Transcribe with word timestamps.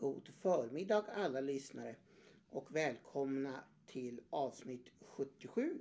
God 0.00 0.28
förmiddag 0.40 1.04
alla 1.14 1.40
lyssnare 1.40 1.96
och 2.50 2.76
välkomna 2.76 3.64
till 3.86 4.20
avsnitt 4.30 4.90
77 5.00 5.78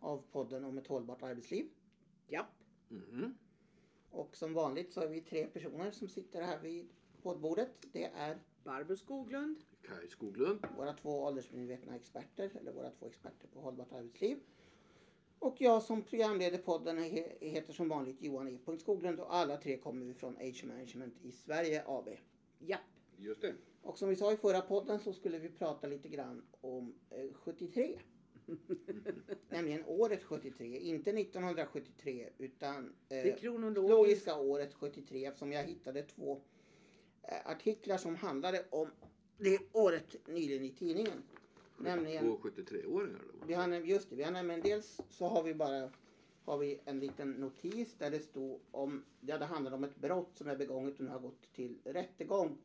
av 0.00 0.22
podden 0.32 0.64
om 0.64 0.78
ett 0.78 0.86
hållbart 0.86 1.22
arbetsliv. 1.22 1.68
Japp. 2.28 2.46
Mhm. 2.88 3.34
Och 4.10 4.36
som 4.36 4.54
vanligt 4.54 4.92
så 4.92 5.00
är 5.00 5.08
vi 5.08 5.20
tre 5.20 5.46
personer 5.46 5.90
som 5.90 6.08
sitter 6.08 6.42
här 6.42 6.60
vid 6.60 6.88
poddbordet. 7.22 7.86
Det 7.92 8.04
är 8.04 8.38
Barbro 8.64 8.96
Skoglund. 8.96 9.56
Kaj 9.82 10.08
Skoglund. 10.08 10.66
våra 10.76 10.92
två 10.92 11.22
åldersmedvetna 11.22 11.96
experter, 11.96 12.50
eller 12.60 12.72
våra 12.72 12.90
två 12.90 13.06
experter 13.06 13.48
på 13.48 13.60
hållbart 13.60 13.92
arbetsliv. 13.92 14.38
Och 15.38 15.60
jag 15.60 15.82
som 15.82 16.02
programleder 16.02 16.58
podden 16.58 16.98
he- 16.98 17.36
heter 17.40 17.72
som 17.72 17.88
vanligt 17.88 18.22
Johan 18.22 18.48
E. 18.48 18.58
Skoglund 18.78 19.20
och 19.20 19.34
alla 19.34 19.56
tre 19.56 19.78
kommer 19.78 20.04
vi 20.06 20.14
från 20.14 20.36
Age 20.36 20.64
Management 20.64 21.14
i 21.22 21.32
Sverige 21.32 21.84
AB. 21.86 22.08
Japp. 22.66 22.80
Just 23.16 23.40
det. 23.40 23.54
Och 23.82 23.98
som 23.98 24.08
vi 24.08 24.16
sa 24.16 24.32
i 24.32 24.36
förra 24.36 24.60
podden 24.60 24.98
så 25.00 25.12
skulle 25.12 25.38
vi 25.38 25.48
prata 25.48 25.86
lite 25.86 26.08
grann 26.08 26.42
om 26.60 26.94
eh, 27.10 27.32
73. 27.34 27.98
Nämligen 29.48 29.84
året 29.86 30.22
73, 30.22 30.78
inte 30.78 31.10
1973 31.10 32.28
utan 32.38 32.84
eh, 32.84 32.92
Det 33.08 33.32
är 33.32 33.36
kronologiskt. 33.38 33.90
logiska 33.90 34.36
året 34.40 34.74
73 34.74 35.24
eftersom 35.26 35.52
jag 35.52 35.62
hittade 35.64 36.02
två 36.02 36.40
eh, 37.22 37.50
artiklar 37.50 37.96
som 37.96 38.16
handlade 38.16 38.64
om 38.70 38.88
det 39.38 39.58
året 39.72 40.28
nyligen 40.28 40.64
i 40.64 40.70
tidningen. 40.70 41.22
Nämligen, 41.78 42.24
Två 42.24 42.38
73-åringar 42.48 43.20
då. 43.40 43.46
vi 43.46 43.54
har, 43.54 43.68
just 43.68 44.10
det, 44.10 44.16
vi 44.16 44.22
har 44.22 44.30
nämligen 44.30 44.60
dels 44.60 45.00
så 45.08 45.26
har 45.26 45.42
vi 45.42 45.54
bara 45.54 45.90
har 46.44 46.58
vi 46.58 46.80
en 46.84 47.00
liten 47.00 47.30
notis 47.30 47.94
där 47.98 48.10
det 48.10 48.20
stod 48.20 48.60
om, 48.70 49.04
ja, 49.20 49.38
det 49.38 49.44
handlar 49.44 49.72
om 49.72 49.84
ett 49.84 49.96
brott 49.96 50.30
som 50.34 50.48
är 50.48 50.56
begånget 50.56 50.98
och 50.98 51.04
nu 51.04 51.10
har 51.10 51.18
gått 51.18 51.52
till 51.52 51.78
rättegång. 51.84 52.58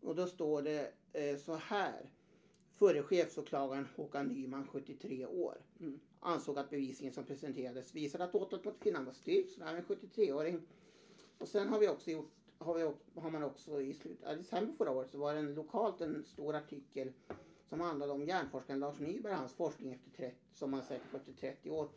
Och 0.00 0.14
då 0.14 0.26
står 0.26 0.62
det 0.62 0.92
eh, 1.12 1.36
så 1.36 1.54
här. 1.54 2.10
Förre 2.76 3.02
chefsåklagaren 3.02 3.88
Håkan 3.96 4.26
Nyman, 4.26 4.66
73 4.66 5.26
år, 5.26 5.58
Mm. 5.80 6.00
ansåg 6.20 6.58
att 6.58 6.70
bevisningen 6.70 7.14
som 7.14 7.24
presenterades 7.24 7.94
visade 7.94 8.24
att 8.24 8.34
åtalet 8.34 8.64
mot 8.64 8.80
kvinnan 8.80 9.04
var 9.04 9.12
styrkt. 9.12 9.50
Så 9.52 9.60
det 9.60 9.66
här 9.66 9.74
är 9.74 9.78
en 9.78 9.84
73-åring. 9.84 10.60
Och 11.38 11.48
sen 11.48 11.68
har 11.68 11.78
vi 11.78 11.88
också 11.88 12.10
gjort, 12.10 12.32
har, 12.58 12.74
vi, 12.74 12.82
har 13.20 13.30
man 13.30 13.42
också 13.42 13.80
i 13.80 13.94
slutet 13.94 14.26
av 14.26 14.36
december 14.36 14.74
förra 14.74 14.90
året 14.90 15.10
så 15.10 15.18
var 15.18 15.32
det 15.34 15.38
en, 15.38 15.54
lokalt 15.54 16.00
en 16.00 16.24
stor 16.24 16.56
artikel 16.56 17.12
som 17.68 17.80
handlade 17.80 18.12
om 18.12 18.24
hjärnforskaren 18.24 18.80
Lars 18.80 19.00
Nyberg, 19.00 19.32
hans 19.32 19.52
forskning 19.54 19.92
efter 19.92 20.10
30, 20.10 20.36
som 20.52 20.72
han 20.72 20.82
säkert 20.82 21.14
efter 21.14 21.32
30 21.32 21.70
år. 21.70 21.88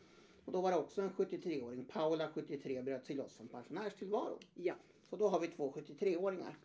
Och 0.48 0.54
då 0.54 0.62
var 0.62 0.72
det 0.72 0.78
också 0.78 1.02
en 1.02 1.10
73-åring, 1.10 1.86
Paula 1.86 2.30
73, 2.34 2.82
bröt 2.82 3.06
sig 3.06 3.16
loss 3.16 3.38
från 3.38 3.48
pensionärstillvaron. 3.48 4.40
Ja. 4.54 4.74
Så 5.10 5.16
då 5.16 5.28
har 5.28 5.40
vi 5.40 5.48
två 5.48 5.72
73-åringar. 5.72 6.58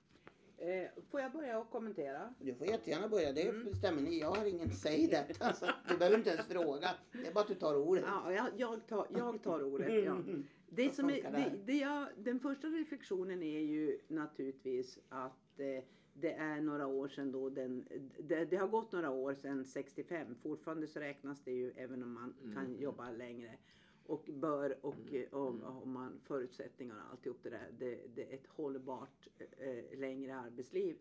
Eh, 0.56 0.88
får 1.10 1.20
jag 1.20 1.32
börja 1.32 1.58
och 1.58 1.70
kommentera? 1.70 2.34
Du 2.40 2.54
får 2.54 2.66
jättegärna 2.66 3.08
börja, 3.08 3.32
det 3.32 3.64
bestämmer 3.64 4.02
ni. 4.02 4.20
Jag 4.20 4.30
har 4.30 4.46
ingen 4.46 4.70
säg 4.70 5.06
detta. 5.06 5.52
Så 5.52 5.66
du 5.88 5.96
behöver 5.96 6.18
inte 6.18 6.30
ens 6.30 6.46
fråga. 6.46 6.90
Det 7.12 7.26
är 7.26 7.32
bara 7.32 7.40
att 7.40 7.48
du 7.48 7.54
tar 7.54 7.76
ordet. 7.76 8.04
Ja, 8.06 8.32
jag, 8.32 8.46
jag, 8.56 8.86
tar, 8.86 9.06
jag 9.10 9.42
tar 9.42 9.62
ordet. 9.64 10.04
Ja. 10.04 10.16
Det 10.74 10.94
som 10.94 11.10
är, 11.10 11.22
det 11.22 11.52
det 11.64 11.76
jag, 11.76 12.06
den 12.16 12.40
första 12.40 12.66
reflektionen 12.66 13.42
är 13.42 13.60
ju 13.60 13.98
naturligtvis 14.08 14.98
att 15.08 15.60
eh, 15.60 15.84
det 16.14 16.32
är 16.32 16.60
några 16.60 16.86
år 16.86 17.08
sedan 17.08 17.32
då 17.32 17.48
den, 17.48 17.88
det, 18.18 18.44
det 18.44 18.56
har 18.56 18.68
gått 18.68 18.92
några 18.92 19.10
år 19.10 19.34
sedan 19.34 19.64
65. 19.64 20.34
Fortfarande 20.42 20.86
så 20.86 21.00
räknas 21.00 21.40
det 21.44 21.52
ju 21.52 21.70
även 21.76 22.02
om 22.02 22.12
man 22.12 22.34
kan 22.54 22.76
jobba 22.80 23.10
längre. 23.10 23.58
Och 24.06 24.28
bör 24.32 24.76
och 24.80 25.14
eh, 25.14 25.34
om, 25.34 25.62
om 25.62 25.92
man 25.92 26.20
förutsättningar 26.24 26.96
och 26.96 27.10
alltihop 27.10 27.38
det 27.42 27.50
där. 27.50 27.68
Det, 27.78 28.00
det 28.14 28.30
är 28.30 28.34
ett 28.34 28.46
hållbart 28.46 29.28
eh, 29.38 29.98
längre 29.98 30.36
arbetsliv. 30.36 30.96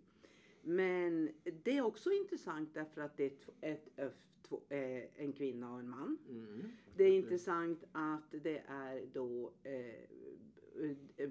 Men 0.61 1.29
det 1.63 1.77
är 1.77 1.81
också 1.81 2.11
intressant 2.11 2.73
därför 2.73 3.01
att 3.01 3.17
det 3.17 3.23
är 3.23 3.27
ett, 3.27 3.49
ett, 3.61 3.99
ett, 3.99 4.51
eh, 4.69 5.23
en 5.23 5.33
kvinna 5.33 5.73
och 5.73 5.79
en 5.79 5.89
man. 5.89 6.17
Mm. 6.29 6.71
Det 6.95 7.03
är 7.03 7.11
intressant 7.11 7.83
att 7.91 8.31
det 8.31 8.63
är 8.67 9.05
då 9.13 9.51
eh, 9.63 9.95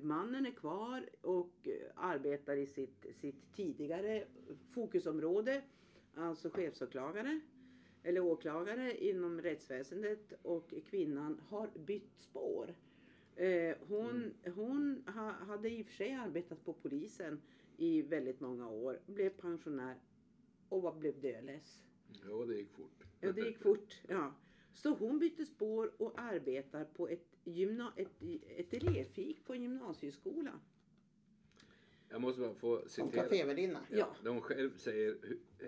mannen 0.03 0.47
är 0.47 0.51
kvar 0.51 1.09
och 1.21 1.69
eh, 1.69 1.73
arbetar 1.95 2.57
i 2.57 2.67
sitt, 2.67 3.07
sitt 3.21 3.55
tidigare 3.57 4.25
fokusområde, 4.75 5.63
alltså 6.15 6.51
chefsåklagare 6.51 7.41
eller 8.03 8.21
åklagare 8.21 9.05
inom 9.05 9.41
rättsväsendet 9.41 10.33
och 10.43 10.75
kvinnan 10.91 11.41
har 11.49 11.71
bytt 11.75 12.21
spår. 12.21 12.75
Eh, 13.37 13.77
hon 13.89 14.35
hon 14.55 15.05
ha, 15.07 15.31
hade 15.31 15.71
i 15.71 15.83
och 15.83 15.87
för 15.87 15.93
sig 15.95 16.13
arbetat 16.13 16.65
på 16.65 16.73
polisen 16.73 17.41
i 17.77 18.03
väldigt 18.03 18.41
många 18.41 18.69
år, 18.69 19.01
blev 19.07 19.31
pensionär 19.31 19.97
och 20.69 20.83
var, 20.83 20.95
blev 20.95 21.21
dödless. 21.21 21.85
Ja, 22.29 22.45
det 22.45 22.55
gick 22.55 22.71
fort. 22.71 23.05
Ja, 23.21 23.33
det 23.33 23.41
gick 23.41 23.59
fort. 23.59 24.03
Ja. 24.09 24.35
Så 24.73 24.95
hon 24.95 25.19
bytte 25.19 25.45
spår 25.47 25.93
och 26.03 26.21
arbetar 26.21 26.85
på 26.85 27.09
ett, 27.09 27.30
gymna, 27.45 27.93
ett, 27.97 28.23
ett 28.57 28.73
elevfik 28.75 29.45
på 29.45 29.55
en 29.55 29.63
gymnasieskola. 29.63 30.61
Jag 32.09 32.21
måste 32.21 32.41
bara 32.41 32.55
få 32.55 32.83
Som 32.87 33.07
citera. 33.11 33.23
kafévärdinna. 33.23 33.81
Ja. 33.91 34.17
Där 34.23 34.31
hon 34.31 34.41
själv 34.41 34.77
säger 34.77 35.17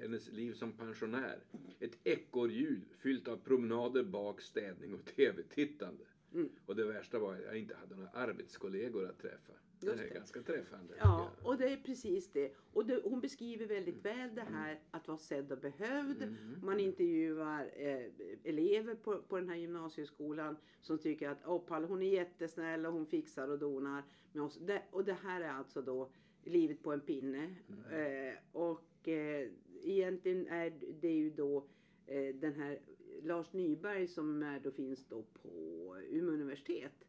hennes 0.03 0.32
liv 0.32 0.53
som 0.53 0.72
pensionär. 0.72 1.38
Ett 1.81 1.99
ekorrljud 2.05 2.82
fyllt 2.99 3.28
av 3.28 3.37
promenader, 3.37 4.03
bak, 4.03 4.41
städning 4.41 4.94
och 4.94 5.05
tv-tittande. 5.05 6.05
Mm. 6.34 6.49
Och 6.66 6.77
det 6.77 6.84
värsta 6.84 7.19
var 7.19 7.34
att 7.34 7.43
jag 7.43 7.59
inte 7.59 7.75
hade 7.75 7.97
några 7.97 8.11
arbetskollegor 8.11 9.09
att 9.11 9.19
träffa. 9.19 9.53
Det 9.82 9.91
Just 9.91 10.03
är 10.03 10.09
det. 10.09 10.15
ganska 10.15 10.43
träffande. 10.43 10.94
Ja, 10.98 11.31
och 11.43 11.59
det 11.59 11.72
är 11.72 11.76
precis 11.76 12.31
det. 12.32 12.53
Och 12.72 12.87
det, 12.87 13.00
hon 13.04 13.20
beskriver 13.20 13.66
väldigt 13.66 14.04
väl 14.04 14.34
det 14.34 14.47
här 14.53 14.81
att 14.91 15.09
vara 15.09 15.19
sedd 15.19 15.53
och 15.53 15.59
behövd. 15.59 16.37
Man 16.62 16.81
intervjuar 16.81 17.70
eh, 17.76 18.06
elever 18.44 18.94
på, 18.94 19.22
på 19.22 19.37
den 19.37 19.48
här 19.48 19.56
gymnasieskolan 19.56 20.56
som 20.81 20.98
tycker 20.98 21.28
att 21.28 21.47
oh, 21.47 21.59
Palle, 21.59 21.87
hon 21.87 22.03
är 22.03 22.10
jättesnäll 22.12 22.87
och 22.87 22.93
hon 22.93 23.06
fixar 23.06 23.48
och 23.48 23.59
donar 23.59 24.03
med 24.32 24.43
oss. 24.43 24.59
Det, 24.59 24.82
och 24.91 25.04
det 25.04 25.16
här 25.22 25.41
är 25.41 25.53
alltså 25.53 25.82
då 25.82 26.10
livet 26.44 26.82
på 26.82 26.93
en 26.93 27.00
pinne. 27.00 27.54
Eh, 27.91 28.38
och 28.53 29.09
eh, 29.09 29.49
egentligen 29.82 30.47
är 30.47 30.72
det 31.00 31.12
ju 31.12 31.31
då 31.31 31.66
eh, 32.06 32.34
den 32.34 32.53
här 32.53 32.78
Lars 33.22 33.53
Nyberg 33.53 34.06
som 34.06 34.43
är, 34.43 34.60
då 34.60 34.70
finns 34.70 35.06
då 35.09 35.22
på 35.22 35.97
Umeå 36.10 36.34
universitet. 36.34 37.04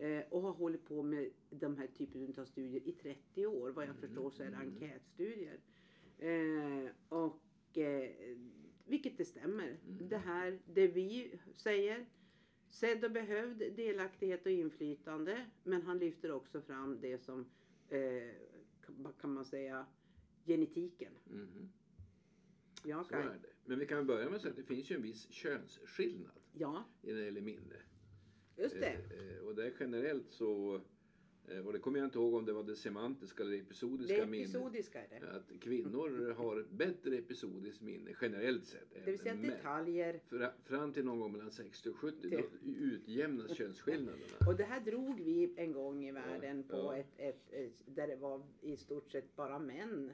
Eh, 0.00 0.24
och 0.30 0.42
har 0.42 0.52
hållit 0.52 0.84
på 0.84 1.02
med 1.02 1.30
de 1.50 1.76
här 1.76 1.86
typen 1.86 2.34
av 2.38 2.44
studier 2.44 2.88
i 2.88 2.92
30 2.92 3.46
år. 3.46 3.70
Vad 3.70 3.86
jag 3.86 3.96
förstår 3.96 4.30
så 4.30 4.42
är 4.42 4.50
det 4.50 4.56
enkätstudier. 4.56 5.60
Eh, 6.18 6.90
och 7.08 7.78
eh, 7.78 8.10
vilket 8.86 9.18
det 9.18 9.24
stämmer. 9.24 9.78
Det 9.86 10.16
här, 10.16 10.58
det 10.66 10.86
vi 10.88 11.38
säger. 11.56 12.06
Sedd 12.68 13.04
och 13.04 13.10
behövd 13.10 13.58
delaktighet 13.58 14.46
och 14.46 14.52
inflytande. 14.52 15.46
Men 15.64 15.82
han 15.82 15.98
lyfter 15.98 16.32
också 16.32 16.60
fram 16.60 17.00
det 17.00 17.18
som, 17.18 17.50
kan- 17.88 19.02
vad 19.02 19.18
kan 19.20 19.32
man 19.34 19.44
säga, 19.44 19.86
genetiken. 20.46 21.12
Mhm. 21.26 21.72
Ja, 22.84 23.04
Så 23.04 23.14
är 23.14 23.24
det. 23.24 23.48
Men 23.64 23.78
vi 23.78 23.86
kan 23.86 24.06
börja 24.06 24.24
med 24.26 24.34
att 24.34 24.40
säga 24.42 24.50
att 24.50 24.56
det 24.56 24.64
finns 24.74 24.90
ju 24.90 24.96
en 24.96 25.02
viss 25.02 25.30
könsskillnad 25.32 26.40
ja 26.52 26.84
när 27.02 27.14
det 27.14 27.24
gäller 27.24 27.40
minne. 27.40 27.76
Just 28.60 28.80
det. 28.80 28.86
Eh, 28.86 29.36
eh, 29.38 29.46
Och 29.46 29.54
det 29.54 29.66
är 29.66 29.72
generellt 29.80 30.30
så, 30.30 30.80
eh, 31.48 31.66
och 31.66 31.72
det 31.72 31.78
kommer 31.78 31.98
jag 31.98 32.06
inte 32.06 32.18
ihåg 32.18 32.34
om 32.34 32.44
det 32.44 32.52
var 32.52 32.62
det 32.62 32.76
semantiska 32.76 33.42
eller 33.42 33.52
det 33.52 33.58
episodiska 33.58 34.16
Det 34.20 34.26
minnet. 34.26 34.48
episodiska 34.48 35.04
är 35.04 35.20
det. 35.20 35.30
Att 35.30 35.60
kvinnor 35.60 36.32
har 36.32 36.60
ett 36.60 36.70
bättre 36.70 37.16
episodiskt 37.18 37.80
minne 37.82 38.14
generellt 38.20 38.64
sett 38.64 38.94
Det 38.94 39.10
vill 39.10 39.18
säga 39.18 39.32
än 39.32 39.40
män. 39.40 39.50
detaljer. 39.50 40.20
Fra- 40.28 40.52
Fram 40.64 40.92
till 40.92 41.04
någon 41.04 41.20
gång 41.20 41.32
mellan 41.32 41.50
60 41.50 41.90
och 41.90 41.96
70 41.96 42.28
då 42.30 42.70
utjämnas 42.70 43.56
könsskillnaderna. 43.56 44.36
Och 44.46 44.56
det 44.56 44.64
här 44.64 44.80
drog 44.80 45.20
vi 45.20 45.54
en 45.56 45.72
gång 45.72 46.04
i 46.04 46.12
världen 46.12 46.62
på 46.62 46.76
ja. 46.76 46.96
ett, 46.96 47.12
ett, 47.16 47.52
ett, 47.52 47.82
där 47.86 48.06
det 48.08 48.16
var 48.16 48.42
i 48.60 48.76
stort 48.76 49.10
sett 49.12 49.36
bara 49.36 49.58
män 49.58 50.12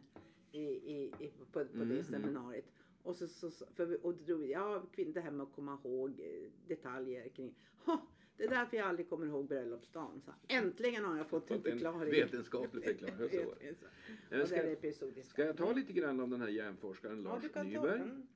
i, 0.52 0.60
i, 0.62 1.12
i, 1.20 1.32
på, 1.52 1.64
på 1.64 1.74
Mm, 1.74 1.88
det 1.88 2.04
seminariet. 2.04 2.64
Och, 3.02 3.16
så, 3.16 3.28
så, 3.28 3.50
för 3.74 4.06
och 4.06 4.14
då 4.14 4.24
drog 4.24 4.40
vi, 4.40 4.50
ja, 4.52 4.82
det 4.96 5.20
här 5.20 5.30
med 5.30 5.46
att 5.46 5.52
komma 5.52 5.78
ihåg 5.84 6.20
detaljer 6.68 7.28
kring. 7.28 7.54
Ha, 7.84 8.06
det 8.36 8.44
är 8.44 8.48
därför 8.48 8.76
jag 8.76 8.86
aldrig 8.86 9.08
kommer 9.08 9.26
ihåg 9.26 9.46
bröllopsdagen. 9.48 10.20
Så 10.24 10.32
äntligen 10.48 11.04
har 11.04 11.16
jag 11.16 11.28
fått 11.28 11.50
en 11.50 11.62
förklaring. 11.62 12.10
vetenskaplig 12.10 12.84
förklaring. 12.84 13.74
Så. 13.80 13.86
Nej, 14.30 14.46
ska-. 14.94 15.22
Ska 15.22 15.44
jag 15.44 15.56
ta 15.56 15.72
lite 15.72 15.92
grann 15.92 16.20
om 16.20 16.30
den 16.30 16.40
här 16.40 16.48
hjärnforskaren 16.48 17.22
ja, 17.24 17.30
Lars 17.34 17.52
ta, 17.52 17.62
Nyberg? 17.62 18.00
mm. 18.00 18.26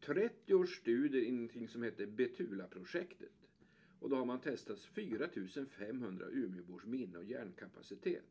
30 0.00 0.54
års 0.54 0.76
studier 0.78 1.22
i 1.22 1.30
någonting 1.32 1.68
som 1.68 1.82
heter 1.82 2.06
Betula-projektet. 2.06 3.32
Och 4.00 4.10
då 4.10 4.16
har 4.16 4.24
man 4.24 4.40
testat 4.40 4.80
4500 4.80 6.26
Umeåbors 6.30 6.84
minne 6.84 7.18
och 7.18 7.24
hjärnkapacitet. 7.24 8.24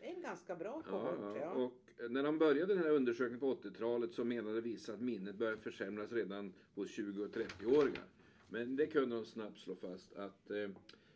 Det 0.00 0.06
är 0.10 0.14
en 0.14 0.20
ganska 0.22 0.56
bra 0.56 0.82
Ja, 0.86 0.90
kohort. 0.90 1.18
ja. 1.20 1.36
Ja, 1.40 1.52
Och 1.52 2.10
när 2.10 2.22
de 2.22 2.38
började 2.38 2.74
den 2.74 2.82
här 2.84 2.90
undersökningen 2.90 3.40
på 3.40 3.54
80-talet 3.54 4.12
så 4.12 4.24
menade 4.24 4.60
vissa 4.60 4.92
att 4.92 5.00
minnet 5.00 5.36
började 5.36 5.58
försämras 5.60 6.12
redan 6.12 6.52
hos 6.74 6.90
20 6.90 7.24
och 7.24 7.30
30-åringar. 7.30 8.04
Men 8.48 8.76
det 8.76 8.86
kunde 8.86 9.16
de 9.16 9.24
snabbt 9.24 9.58
slå 9.58 9.74
fast 9.76 10.12
att 10.12 10.50
eh, 10.50 10.68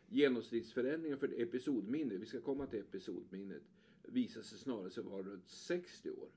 genomsnittsförändringen 0.09 1.19
för 1.19 1.41
episodminne, 1.43 2.17
vi 2.17 2.27
ska 2.27 2.41
komma 2.41 2.67
till 2.67 2.79
episodminnet, 2.79 3.63
visade 4.03 4.45
sig 4.45 4.59
snarare 4.59 5.03
vara 5.03 5.23
runt 5.23 5.49
60 5.49 6.11
år. 6.11 6.29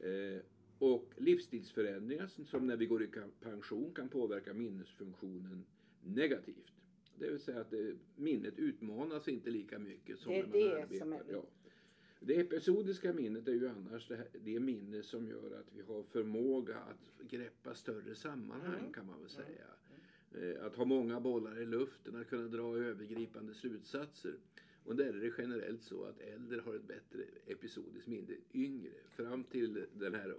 Eh, 0.00 0.40
och 0.78 1.12
livsstilsförändringar 1.16 2.26
som, 2.26 2.66
när 2.66 2.76
vi 2.76 2.86
går 2.86 3.02
i 3.02 3.08
pension 3.40 3.92
kan 3.94 4.08
påverka 4.08 4.54
minnesfunktionen 4.54 5.64
negativt. 6.04 6.72
Det 7.18 7.30
vill 7.30 7.40
säga 7.40 7.60
att 7.60 7.70
det, 7.70 7.94
minnet 8.16 8.58
utmanas 8.58 9.28
inte 9.28 9.50
lika 9.50 9.78
mycket 9.78 10.18
som 10.18 10.32
Det 10.32 10.38
är 10.38 10.42
när 10.46 10.48
man 10.52 10.60
det 10.60 10.82
arbetar. 10.82 10.98
som 10.98 11.12
är- 11.12 11.22
Ja. 11.32 11.42
Det 12.20 12.40
episodiska 12.40 13.12
minnet 13.12 13.48
är 13.48 13.52
ju 13.52 13.68
annars 13.68 14.08
det, 14.08 14.16
här, 14.16 14.28
det 14.44 14.60
minne 14.60 15.02
som 15.02 15.28
gör 15.28 15.50
att 15.60 15.66
vi 15.76 15.82
har 15.82 16.02
förmåga 16.02 16.76
att 16.76 17.28
greppa 17.30 17.74
större 17.74 18.14
sammanhang 18.14 18.78
Mm. 18.80 18.92
kan 18.92 19.06
man 19.06 19.20
väl 19.20 19.28
säga. 19.30 19.46
Eh, 19.48 19.85
Att 20.60 20.76
ha 20.76 20.84
många 20.84 21.20
bollar 21.20 21.60
i 21.62 21.66
luften, 21.66 22.16
att 22.16 22.28
kunna 22.28 22.48
dra 22.48 22.76
övergripande 22.76 23.54
slutsatser. 23.54 24.34
Och 24.84 24.96
där 24.96 25.06
är 25.06 25.20
det 25.20 25.32
generellt 25.38 25.82
så 25.82 26.04
att 26.04 26.20
äldre 26.20 26.60
har 26.60 26.74
ett 26.74 26.88
bättre 26.88 27.22
episodiskt 27.46 28.08
minne 28.08 28.34
yngre. 28.54 28.92
Fram 29.16 29.44
till 29.44 29.86
den 29.92 30.14
här 30.14 30.34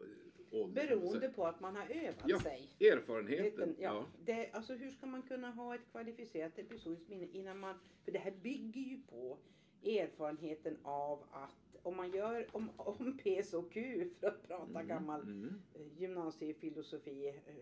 åldern. 0.52 0.74
Beroende 0.88 1.30
på 1.30 1.46
att 1.46 1.60
man 1.60 1.76
har 1.76 1.90
övat 1.90 2.24
Ja, 2.28 2.40
sig. 2.40 2.70
Erfarenheten. 2.80 3.76
Ja, 3.80 3.94
Ja. 3.94 4.06
Det, 4.26 4.52
alltså 4.54 4.74
hur 4.74 4.92
ska 4.92 5.06
man 5.06 5.22
kunna 5.22 5.52
ha 5.52 5.76
ett 5.76 5.92
kvalificerat 5.92 6.60
episodiskt 6.60 7.10
minne 7.10 7.28
innan 7.32 7.60
man... 7.60 7.76
För 8.06 8.12
det 8.12 8.20
här 8.20 8.34
bygger 8.42 8.82
ju 8.82 9.02
på 9.10 9.38
erfarenheten 9.84 10.78
av 10.84 11.24
att 11.32 11.78
om 11.84 11.96
man 11.98 12.12
gör 12.12 12.48
om, 12.52 12.70
om 12.78 13.18
PS 13.18 13.54
och 13.54 13.72
Q 13.72 14.10
för 14.20 14.28
att 14.28 14.48
prata 14.48 14.80
Mm, 14.80 14.88
gammal 14.88 15.22
mm. 15.22 15.62
eh, 15.74 16.02
gymnasiefilosofi, 16.02 17.28
eh, 17.28 17.56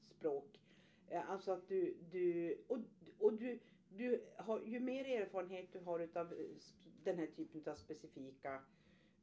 språk. 0.00 0.60
Eh, 1.08 1.30
Alltså 1.30 1.52
att 1.52 1.68
du, 1.68 1.94
du 2.10 2.56
och, 2.68 2.78
och 3.18 3.32
du, 3.32 3.58
du 3.96 4.22
har, 4.36 4.60
ju 4.60 4.80
mer 4.80 5.04
erfarenhet 5.04 5.72
du 5.72 5.78
har 5.78 6.00
utav 6.00 6.32
eh, 6.32 6.38
den 7.04 7.18
här 7.18 7.26
typen 7.26 7.72
av 7.72 7.76
specifika 7.76 8.62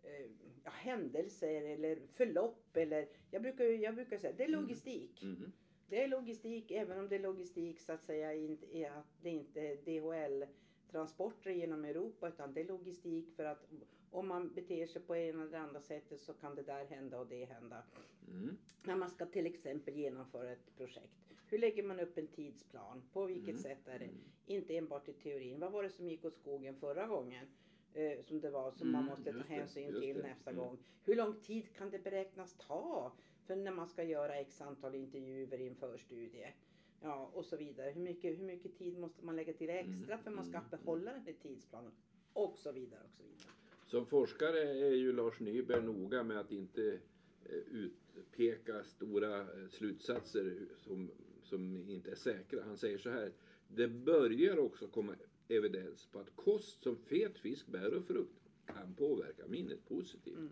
eh, 0.03 0.29
händelser 0.71 1.61
eller 1.61 1.99
förlopp 2.13 2.77
eller 2.77 3.07
jag 3.31 3.41
brukar, 3.41 3.63
jag 3.65 3.95
brukar 3.95 4.17
säga 4.17 4.33
det 4.37 4.43
är 4.43 4.47
Mm. 4.47 4.61
logistik. 4.61 5.23
Mm. 5.23 5.51
Det 5.89 6.03
är 6.03 6.07
logistik 6.07 6.71
även 6.71 6.99
om 6.99 7.07
det 7.09 7.15
är 7.15 7.19
logistik 7.19 7.79
så 7.79 7.91
att 7.91 8.03
säga 8.03 8.33
inte 8.33 8.77
är 8.77 8.91
att 8.91 9.07
det 9.21 9.29
inte 9.29 9.61
är 9.61 9.75
DHL 9.75 10.45
transporter 10.91 11.51
genom 11.51 11.85
Europa 11.85 12.27
utan 12.27 12.53
det 12.53 12.61
är 12.61 12.65
logistik 12.67 13.31
för 13.35 13.43
att 13.45 13.65
om 14.11 14.27
man 14.27 14.53
beter 14.53 14.85
sig 14.87 15.01
på 15.01 15.15
ena 15.15 15.41
eller 15.41 15.51
det 15.51 15.59
andra 15.59 15.81
sättet 15.81 16.19
så 16.21 16.33
kan 16.33 16.55
det 16.55 16.63
där 16.63 16.85
hända 16.85 17.19
och 17.19 17.27
det 17.27 17.45
hända. 17.45 17.83
Mm. 18.31 18.57
När 18.83 18.95
man 18.95 19.09
ska 19.09 19.25
till 19.25 19.45
exempel 19.45 19.93
genomföra 19.95 20.51
ett 20.51 20.75
projekt. 20.77 21.25
Hur 21.47 21.57
lägger 21.57 21.83
man 21.83 22.00
upp 22.00 22.18
en 22.18 22.27
tidsplan? 22.27 23.03
På 23.13 23.25
vilket 23.25 23.50
Mm. 23.50 23.62
sätt 23.62 23.88
är 23.88 24.00
det? 24.00 24.09
Inte 24.45 24.77
enbart 24.77 25.09
i 25.09 25.13
teorin. 25.13 25.59
Vad 25.59 25.71
var 25.71 25.83
det 25.83 25.89
som 25.89 26.07
gick 26.09 26.25
åt 26.25 26.36
skogen 26.38 26.75
förra 26.75 27.07
gången? 27.07 27.47
Eh, 27.94 28.21
som 28.21 28.42
det 28.42 28.50
var 28.50 28.71
som 28.71 28.92
man 28.92 29.01
Mm, 29.01 29.09
måste 29.09 29.31
ta 29.31 29.38
det, 29.38 29.44
hänsyn 29.44 29.83
just 29.89 30.01
till 30.01 30.15
det. 30.15 30.21
nästa 30.24 30.50
Mm. 30.51 30.63
gång. 30.63 30.77
Hur 31.03 31.15
lång 31.15 31.39
tid 31.42 31.74
kan 31.74 31.89
det 31.89 32.00
beräknas 32.00 32.56
ta? 32.68 33.12
För 33.47 33.56
när 33.56 33.71
man 33.71 33.88
ska 33.88 34.03
göra 34.03 34.36
x 34.36 34.62
antal 34.62 34.95
intervjuer 34.95 35.62
i 35.62 35.68
en 35.68 35.75
förstudie. 35.75 36.53
Ja, 37.01 37.30
och 37.33 37.45
så 37.45 37.57
vidare. 37.57 37.89
Hur 37.92 38.01
mycket, 38.01 38.39
hur 38.39 38.44
mycket 38.44 38.77
tid 38.77 38.97
måste 38.97 39.25
man 39.25 39.36
lägga 39.36 39.53
till 39.53 39.69
extra 39.69 40.13
Mm, 40.13 40.24
för 40.24 40.31
man 40.31 40.45
ska 40.45 40.57
mm, 40.57 40.69
behålla 40.69 41.12
den 41.12 41.21
här 41.21 41.33
tidsplanen? 41.42 41.92
Och 42.33 42.57
så 42.57 42.71
vidare 42.71 43.03
och 43.03 43.12
så 43.12 43.24
vidare. 43.24 43.50
Som 43.86 44.06
forskare 44.06 44.59
är 44.59 44.92
ju 44.95 45.12
Lars 45.13 45.39
Nyberg 45.39 45.81
noga 45.83 46.24
med 46.24 46.39
att 46.39 46.51
inte 46.51 47.00
eh, 47.45 47.51
utpeka 47.56 48.83
stora 48.83 49.39
eh, 49.42 49.68
slutsatser 49.69 50.57
som, 50.77 51.12
som 51.45 51.89
inte 51.89 52.12
är 52.12 52.15
säkra. 52.15 52.63
Han 52.63 52.77
säger 52.77 52.97
så 52.97 53.09
här. 53.09 53.31
Det 53.68 53.88
börjar 53.88 54.57
också 54.57 54.88
komma 54.88 55.15
evidens 55.47 56.06
på 56.06 56.19
att 56.19 56.36
kost 56.36 56.83
som 56.83 56.97
fet 56.97 57.38
fisk, 57.38 57.68
bär 57.68 57.94
och 57.94 58.03
frukt 58.03 58.50
kan 58.65 58.94
påverka 58.94 59.47
minnet 59.47 59.86
positivt. 59.88 60.38
Mm. 60.38 60.50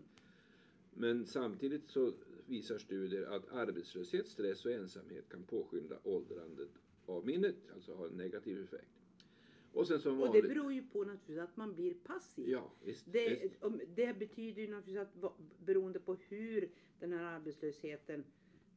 Men 0.94 1.26
samtidigt 1.26 1.88
så 1.88 2.12
visar 2.46 2.78
studier 2.78 3.22
att 3.22 3.52
arbetslöshet, 3.52 4.28
stress 4.28 4.66
och 4.66 4.72
ensamhet 4.72 5.28
kan 5.28 5.42
påskynda 5.42 5.98
åldrandet 6.02 6.70
av 7.06 7.26
minnet, 7.26 7.56
alltså 7.74 7.94
ha 7.94 8.06
en 8.06 8.12
negativ 8.12 8.62
effekt. 8.62 8.88
Och 9.72 9.86
sen 9.86 10.00
som 10.00 10.20
Och 10.20 10.32
det 10.32 10.42
beror 10.42 10.72
ju 10.72 10.82
på 10.82 11.04
naturligtvis 11.04 11.38
att 11.38 11.56
man 11.56 11.74
blir 11.74 11.94
passiv. 11.94 12.48
Ja, 12.48 12.72
visst. 12.84 13.12
Det, 13.12 13.28
visst. 13.28 13.54
det 13.94 14.18
betyder 14.18 14.62
ju 14.62 14.68
naturligtvis 14.68 15.24
att 15.24 15.32
beroende 15.66 15.98
på 16.00 16.16
hur 16.28 16.68
den 17.00 17.12
här 17.12 17.24
arbetslösheten 17.24 18.24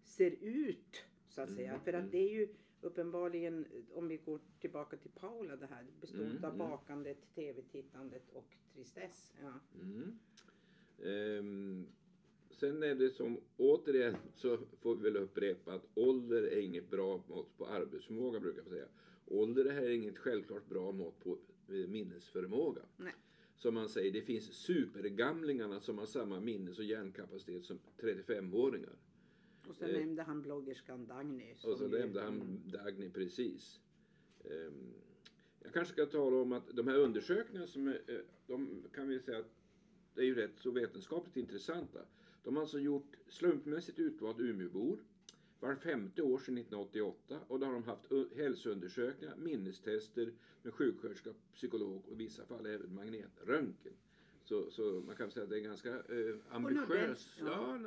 ser 0.03 0.31
ut 0.41 1.05
så 1.37 1.41
att 1.43 1.51
säga. 1.55 1.69
Mm, 1.69 1.81
För 1.81 1.93
att 1.93 2.11
det 2.11 2.17
är 2.17 2.29
ju 2.29 2.47
uppenbarligen, 2.81 3.65
om 3.93 4.07
vi 4.07 4.17
går 4.17 4.39
tillbaka 4.59 4.97
till 4.97 5.11
Paula, 5.11 5.55
det 5.55 5.65
här 5.65 5.85
består 6.01 6.21
Mm, 6.21 6.37
av 6.43 6.53
mm. 6.53 6.57
bakandet, 6.57 7.17
tv-tittandet 7.35 8.29
och 8.33 8.55
tristess. 8.73 9.33
Ja. 9.41 9.53
Ehm, 11.05 11.85
sen 12.51 12.83
är 12.83 12.95
det 12.95 13.09
som, 13.09 13.39
återigen 13.57 14.15
så 14.35 14.57
får 14.57 14.95
vi 14.95 15.03
väl 15.03 15.17
upprepa 15.17 15.73
att 15.73 15.87
ålder 15.93 16.43
är 16.43 16.59
inget 16.59 16.89
bra 16.89 17.23
mått 17.27 17.57
på 17.57 17.67
arbetsförmåga 17.67 18.39
brukar 18.39 18.61
jag 18.61 18.67
säga. 18.69 18.87
Ålder 19.25 19.65
är 19.65 19.89
inget 19.89 20.17
självklart 20.17 20.69
bra 20.69 20.91
mått 20.91 21.19
på 21.19 21.37
eh, 21.69 21.87
minnesförmåga. 21.87 22.81
Nej. 22.97 23.13
Som 23.55 23.73
man 23.73 23.89
säger, 23.89 24.11
det 24.11 24.21
finns 24.21 24.53
supergamlingarna 24.53 25.79
som 25.79 25.97
har 25.97 26.05
samma 26.05 26.39
minnes 26.39 26.77
och 26.79 26.83
hjärnkapacitet 26.85 27.65
som 27.65 27.79
35-åringar. 27.97 28.95
Och 29.69 29.75
sen 29.75 29.89
Eh. 29.89 29.99
nämnde 29.99 30.23
han 30.23 30.41
bloggerskan 30.41 31.05
Dagny. 31.07 31.53
Och 31.63 31.77
så 31.77 31.87
nämnde 31.87 32.21
han. 32.21 32.61
Dagny 32.65 33.09
precis. 33.09 33.79
Ehm, 34.43 34.93
Jag 35.63 35.73
kanske 35.73 35.93
ska 35.93 36.05
tala 36.05 36.35
om 36.37 36.51
att 36.51 36.75
de 36.75 36.87
här 36.87 36.97
undersökningarna 36.97 37.67
som 37.67 37.87
eh, 37.87 37.93
de 38.47 38.83
kan 38.93 39.07
vi 39.07 39.19
säga 39.19 39.39
att 39.39 39.51
det 40.15 40.21
är 40.21 40.25
ju 40.25 40.35
rätt 40.35 40.59
så 40.59 40.71
vetenskapligt 40.71 41.37
intressanta. 41.37 41.99
De 42.43 42.55
har 42.55 42.61
alltså 42.63 42.79
gjort 42.79 43.15
slumpmässigt 43.27 43.99
utvald 43.99 44.39
Umeåbor 44.41 44.99
var 45.59 45.75
femte 45.75 46.21
år 46.21 46.37
sedan 46.37 46.57
1988 46.57 47.39
och 47.47 47.59
då 47.59 47.65
har 47.65 47.73
de 47.73 47.83
haft 47.83 48.03
hälsoundersökningar, 48.35 49.35
minnestester 49.35 50.33
med 50.63 50.73
sjuksköterska, 50.73 51.29
psykolog 51.53 52.03
och 52.05 52.11
i 52.13 52.15
vissa 52.15 52.45
fall 52.45 52.65
även 52.65 52.95
magnetröntgen. 52.95 53.93
Så, 54.43 54.71
så 54.71 55.03
man 55.05 55.15
kan 55.15 55.31
säga 55.31 55.43
att 55.43 55.49
det 55.49 55.57
är 55.57 55.61
ganska 55.61 55.89
eh, 55.89 56.35
ambitiös. 56.49 57.29
ja. 57.39 57.79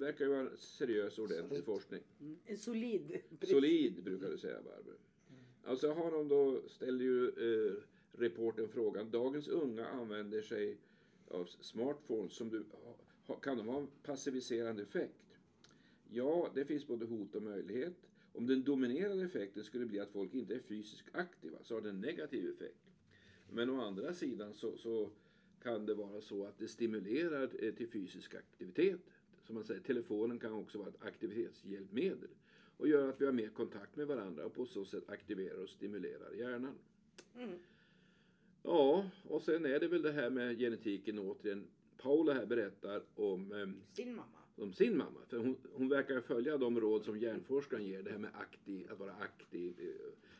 Verkar 0.00 0.24
ju 0.24 0.30
vara 0.30 0.56
seriös 0.56 1.18
ordentlig 1.18 1.48
Solidt. 1.48 1.64
forskning. 1.64 2.02
Mm. 2.20 2.38
En 2.44 2.58
solid. 2.58 3.20
Solid 3.42 4.02
brukar 4.04 4.28
du 4.30 4.38
säga 4.38 4.62
Barbro. 4.62 4.94
Alltså 5.64 5.92
har 5.92 6.10
de 6.10 6.28
då, 6.28 6.62
ställer 6.68 7.04
ju 7.04 7.28
eh, 7.28 7.82
reporten 8.12 8.68
frågan, 8.68 9.10
dagens 9.10 9.48
unga 9.48 9.86
använder 9.86 10.42
sig 10.42 10.76
av 11.28 11.44
smartphones 11.44 12.32
som 12.32 12.50
du, 12.50 12.64
ha, 13.26 13.34
kan 13.36 13.56
de 13.56 13.68
ha 13.68 13.78
en 13.80 13.88
passiviserande 14.02 14.82
effekt? 14.82 15.38
Ja, 16.10 16.50
det 16.54 16.64
finns 16.64 16.86
både 16.86 17.06
hot 17.06 17.34
och 17.34 17.42
möjlighet. 17.42 17.94
Om 18.32 18.46
den 18.46 18.62
dominerande 18.62 19.24
effekten 19.24 19.64
skulle 19.64 19.86
bli 19.86 20.00
att 20.00 20.10
folk 20.10 20.34
inte 20.34 20.54
är 20.54 20.58
fysiskt 20.58 21.08
aktiva 21.12 21.58
så 21.62 21.74
har 21.74 21.80
det 21.80 21.88
en 21.88 22.00
negativ 22.00 22.50
effekt. 22.50 22.90
Men 23.50 23.70
å 23.70 23.80
andra 23.80 24.14
sidan 24.14 24.54
så, 24.54 24.76
så 24.76 25.10
kan 25.62 25.86
det 25.86 25.94
vara 25.94 26.20
så 26.20 26.44
att 26.44 26.58
det 26.58 26.68
stimulerar 26.68 27.50
eh, 27.64 27.74
till 27.74 27.88
fysisk 27.88 28.34
aktivitet. 28.34 29.00
Som 29.50 29.54
man 29.54 29.64
säger, 29.64 29.80
telefonen 29.80 30.38
kan 30.38 30.52
också 30.52 30.78
vara 30.78 30.88
ett 30.88 31.02
aktivitetshjälpmedel 31.02 32.28
och 32.76 32.88
gör 32.88 33.08
att 33.08 33.20
vi 33.20 33.24
har 33.26 33.32
mer 33.32 33.48
kontakt 33.48 33.96
med 33.96 34.06
varandra 34.06 34.46
och 34.46 34.54
på 34.54 34.66
så 34.66 34.84
sätt 34.84 35.10
aktiverar 35.10 35.62
och 35.62 35.68
stimulerar 35.68 36.32
hjärnan. 36.32 36.74
Mm. 37.36 37.58
Ja, 38.62 39.10
och 39.24 39.42
sen 39.42 39.66
är 39.66 39.80
det 39.80 39.88
väl 39.88 40.02
det 40.02 40.12
här 40.12 40.30
med 40.30 40.58
genetiken 40.58 41.18
återigen. 41.18 41.66
Paula 41.96 42.34
här 42.34 42.46
berättar 42.46 43.02
om, 43.14 43.52
eh, 43.52 43.94
Sin 43.96 44.14
mamma. 44.14 44.38
om 44.56 44.72
sin 44.72 44.96
mamma. 44.96 45.20
För 45.28 45.38
hon, 45.38 45.56
hon 45.72 45.88
verkar 45.88 46.20
följa 46.20 46.58
de 46.58 46.80
råd 46.80 47.04
som 47.04 47.18
hjärnforskaren 47.18 47.86
ger, 47.86 48.02
det 48.02 48.10
här 48.10 48.18
med 48.18 48.30
aktiv, 48.34 48.92
att 48.92 48.98
vara 48.98 49.12
aktiv. 49.12 49.74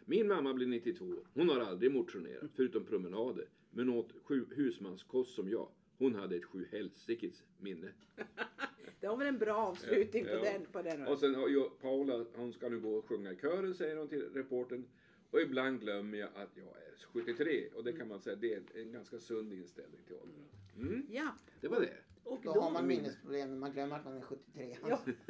Min 0.05 0.29
mamma 0.29 0.55
blir 0.55 0.67
92. 0.67 1.17
Hon 1.35 1.49
har 1.49 1.61
aldrig 1.61 1.93
motionerat, 1.93 2.51
förutom 2.55 2.85
promenader. 2.85 3.49
Men 3.71 3.89
åt 3.89 4.13
sju 4.23 4.47
husmanskost 4.51 5.35
som 5.35 5.51
jag. 5.51 5.69
Hon 5.99 6.15
hade 6.15 6.37
ett 6.37 6.45
sjuhelsikes 6.45 7.43
minne. 7.59 7.93
Det 9.01 9.09
var 9.09 9.17
väl 9.17 9.27
en 9.27 9.39
bra 9.39 9.55
avslutning 9.57 10.25
Ja, 10.25 10.39
på 10.39 10.47
ja. 10.47 10.53
den. 10.53 10.67
På 10.73 10.83
den 10.83 11.07
Och 11.07 11.19
sen 11.19 11.35
har 11.35 11.49
ju 11.49 11.63
Paula, 11.81 12.25
hon 12.35 12.53
ska 12.53 12.69
nu 12.69 12.81
gå 12.81 12.95
och 12.95 13.09
sjunga 13.09 13.33
i 13.33 13.37
kören 13.37 13.75
säger 13.75 13.97
hon 13.97 14.09
till 14.09 14.29
reporten. 14.35 14.85
Och 15.31 15.41
ibland 15.41 15.81
glömmer 15.81 16.19
jag 16.19 16.29
att 16.35 16.51
jag 16.57 16.67
är 16.67 17.07
73. 17.13 17.69
Och 17.75 17.85
det 17.85 17.93
kan 17.93 18.09
man 18.09 18.21
säga, 18.21 18.37
det 18.37 18.55
är 18.55 18.63
en 18.75 18.93
ganska 18.93 19.19
sund 19.19 19.53
inställning 19.53 20.01
till 20.07 20.17
åldern. 20.17 20.45
Mm, 20.77 21.07
Ja, 21.11 21.35
det 21.61 21.69
var 21.69 21.81
det. 21.81 21.97
och 22.25 22.41
Då 22.43 22.61
har 22.61 22.71
man 22.71 22.87
minnesproblem 22.87 23.51
när 23.51 23.57
man 23.59 23.73
glömmer 23.73 23.97
att 23.97 24.05
man 24.05 24.17
är 24.17 24.21
73. 24.21 24.77
Ja. 24.89 25.01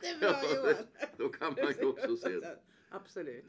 det 0.00 0.06
är 0.08 0.18
bra 0.20 0.42
Johan. 0.54 0.84
Då 1.16 1.28
kan 1.28 1.54
man 1.62 1.72
ju 1.78 1.84
också 1.86 2.16
se 2.16 2.28
det. 2.28 2.58
Absolut. 2.96 3.44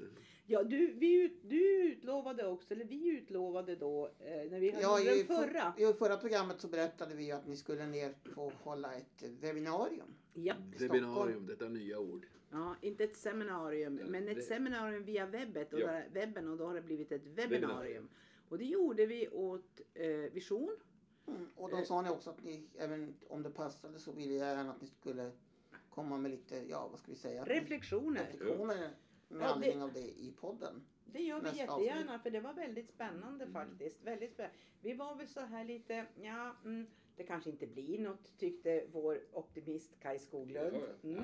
Ja, 0.46 0.64
du, 0.64 0.94
vi, 0.94 1.22
ut- 1.24 1.42
du 1.50 1.84
utlovade 1.92 2.48
också, 2.48 2.74
eller 2.74 2.86
vi 2.86 3.08
utlovade 3.10 3.76
då, 3.76 4.06
eh, 4.20 4.52
när 4.52 4.60
vi 4.60 4.70
hade 4.72 4.82
Ja, 4.84 4.98
den 4.98 5.14
i, 5.20 5.24
förra. 5.24 5.74
för, 5.78 5.90
I 5.90 5.94
förra 5.94 6.18
programmet 6.18 6.62
så 6.62 6.68
berättade 6.68 7.16
vi 7.16 7.24
ju 7.26 7.32
att 7.32 7.48
ni 7.48 7.56
skulle 7.56 7.86
ner 7.86 8.16
och 8.36 8.52
hålla 8.54 8.94
ett 8.96 9.24
webbinarium. 9.40 10.16
Ja. 10.34 10.56
Webinarium, 10.80 11.46
detta 11.46 11.70
nya 11.70 12.00
ord. 12.00 12.26
ja, 12.52 12.76
inte 12.82 13.04
ett 13.04 13.18
seminarium, 13.18 14.00
Ja, 14.00 14.06
men 14.10 14.28
ett 14.28 14.36
det- 14.36 14.42
seminarium 14.42 15.04
via 15.04 15.26
webbet 15.26 15.74
och 15.74 15.80
Ja. 15.80 15.88
där, 15.88 16.10
webben 16.14 16.48
och 16.48 16.58
då 16.58 16.66
har 16.66 16.74
det 16.74 16.82
blivit 16.82 17.12
ett 17.12 17.22
Webbinarium. 17.26 17.52
webbinarium. 17.62 18.10
Och 18.50 18.58
det 18.58 18.66
gjorde 18.66 19.06
vi 19.06 19.28
åt 19.28 19.82
eh, 19.94 20.08
Vision. 20.34 20.76
Mm. 21.28 21.48
Och 21.56 21.70
då 21.70 21.78
Eh. 21.78 21.84
sa 21.84 22.02
ni 22.02 22.10
också 22.10 22.30
att 22.30 22.44
ni, 22.44 22.68
även 22.78 23.16
om 23.28 23.44
det 23.44 23.50
passade 23.50 24.00
så 24.00 24.12
ville 24.12 24.34
jag 24.34 24.48
gärna 24.58 24.72
att 24.72 24.82
ni 24.82 24.88
skulle 24.88 25.32
komma 25.90 26.18
med 26.18 26.32
lite, 26.32 26.64
ja 26.70 26.88
vad 26.92 27.00
ska 27.00 27.12
vi 27.12 27.18
säga? 27.18 27.44
Reflektioner. 27.46 28.24
Reflektioner 28.32 28.90
med 29.28 29.42
Ja, 29.42 29.46
det- 29.48 29.54
anledning 29.54 29.84
av 29.84 29.94
det 29.94 30.00
i 30.20 30.34
podden. 30.40 30.86
Det 31.06 31.22
gör 31.22 31.40
vi 31.42 31.48
jättegärna 31.58 32.02
avsnitt. 32.02 32.22
för 32.24 32.30
det 32.30 32.40
var 32.40 32.54
väldigt 32.54 32.90
spännande 32.90 33.44
Mm. 33.46 33.54
faktiskt. 33.54 34.04
Väldigt 34.04 34.32
spännande. 34.34 34.58
Vi 34.82 34.94
var 34.94 35.16
väl 35.16 35.28
så 35.28 35.40
här 35.40 35.66
lite, 35.66 36.06
ja, 36.22 36.56
mm, 36.64 36.88
det 37.16 37.24
kanske 37.24 37.50
inte 37.50 37.68
blir 37.68 38.00
något 38.00 38.38
tyckte 38.38 38.88
vår 38.92 39.20
optimist 39.34 40.00
Kaj 40.00 40.20
Skoglund. 40.20 40.78
Mm. 41.04 41.16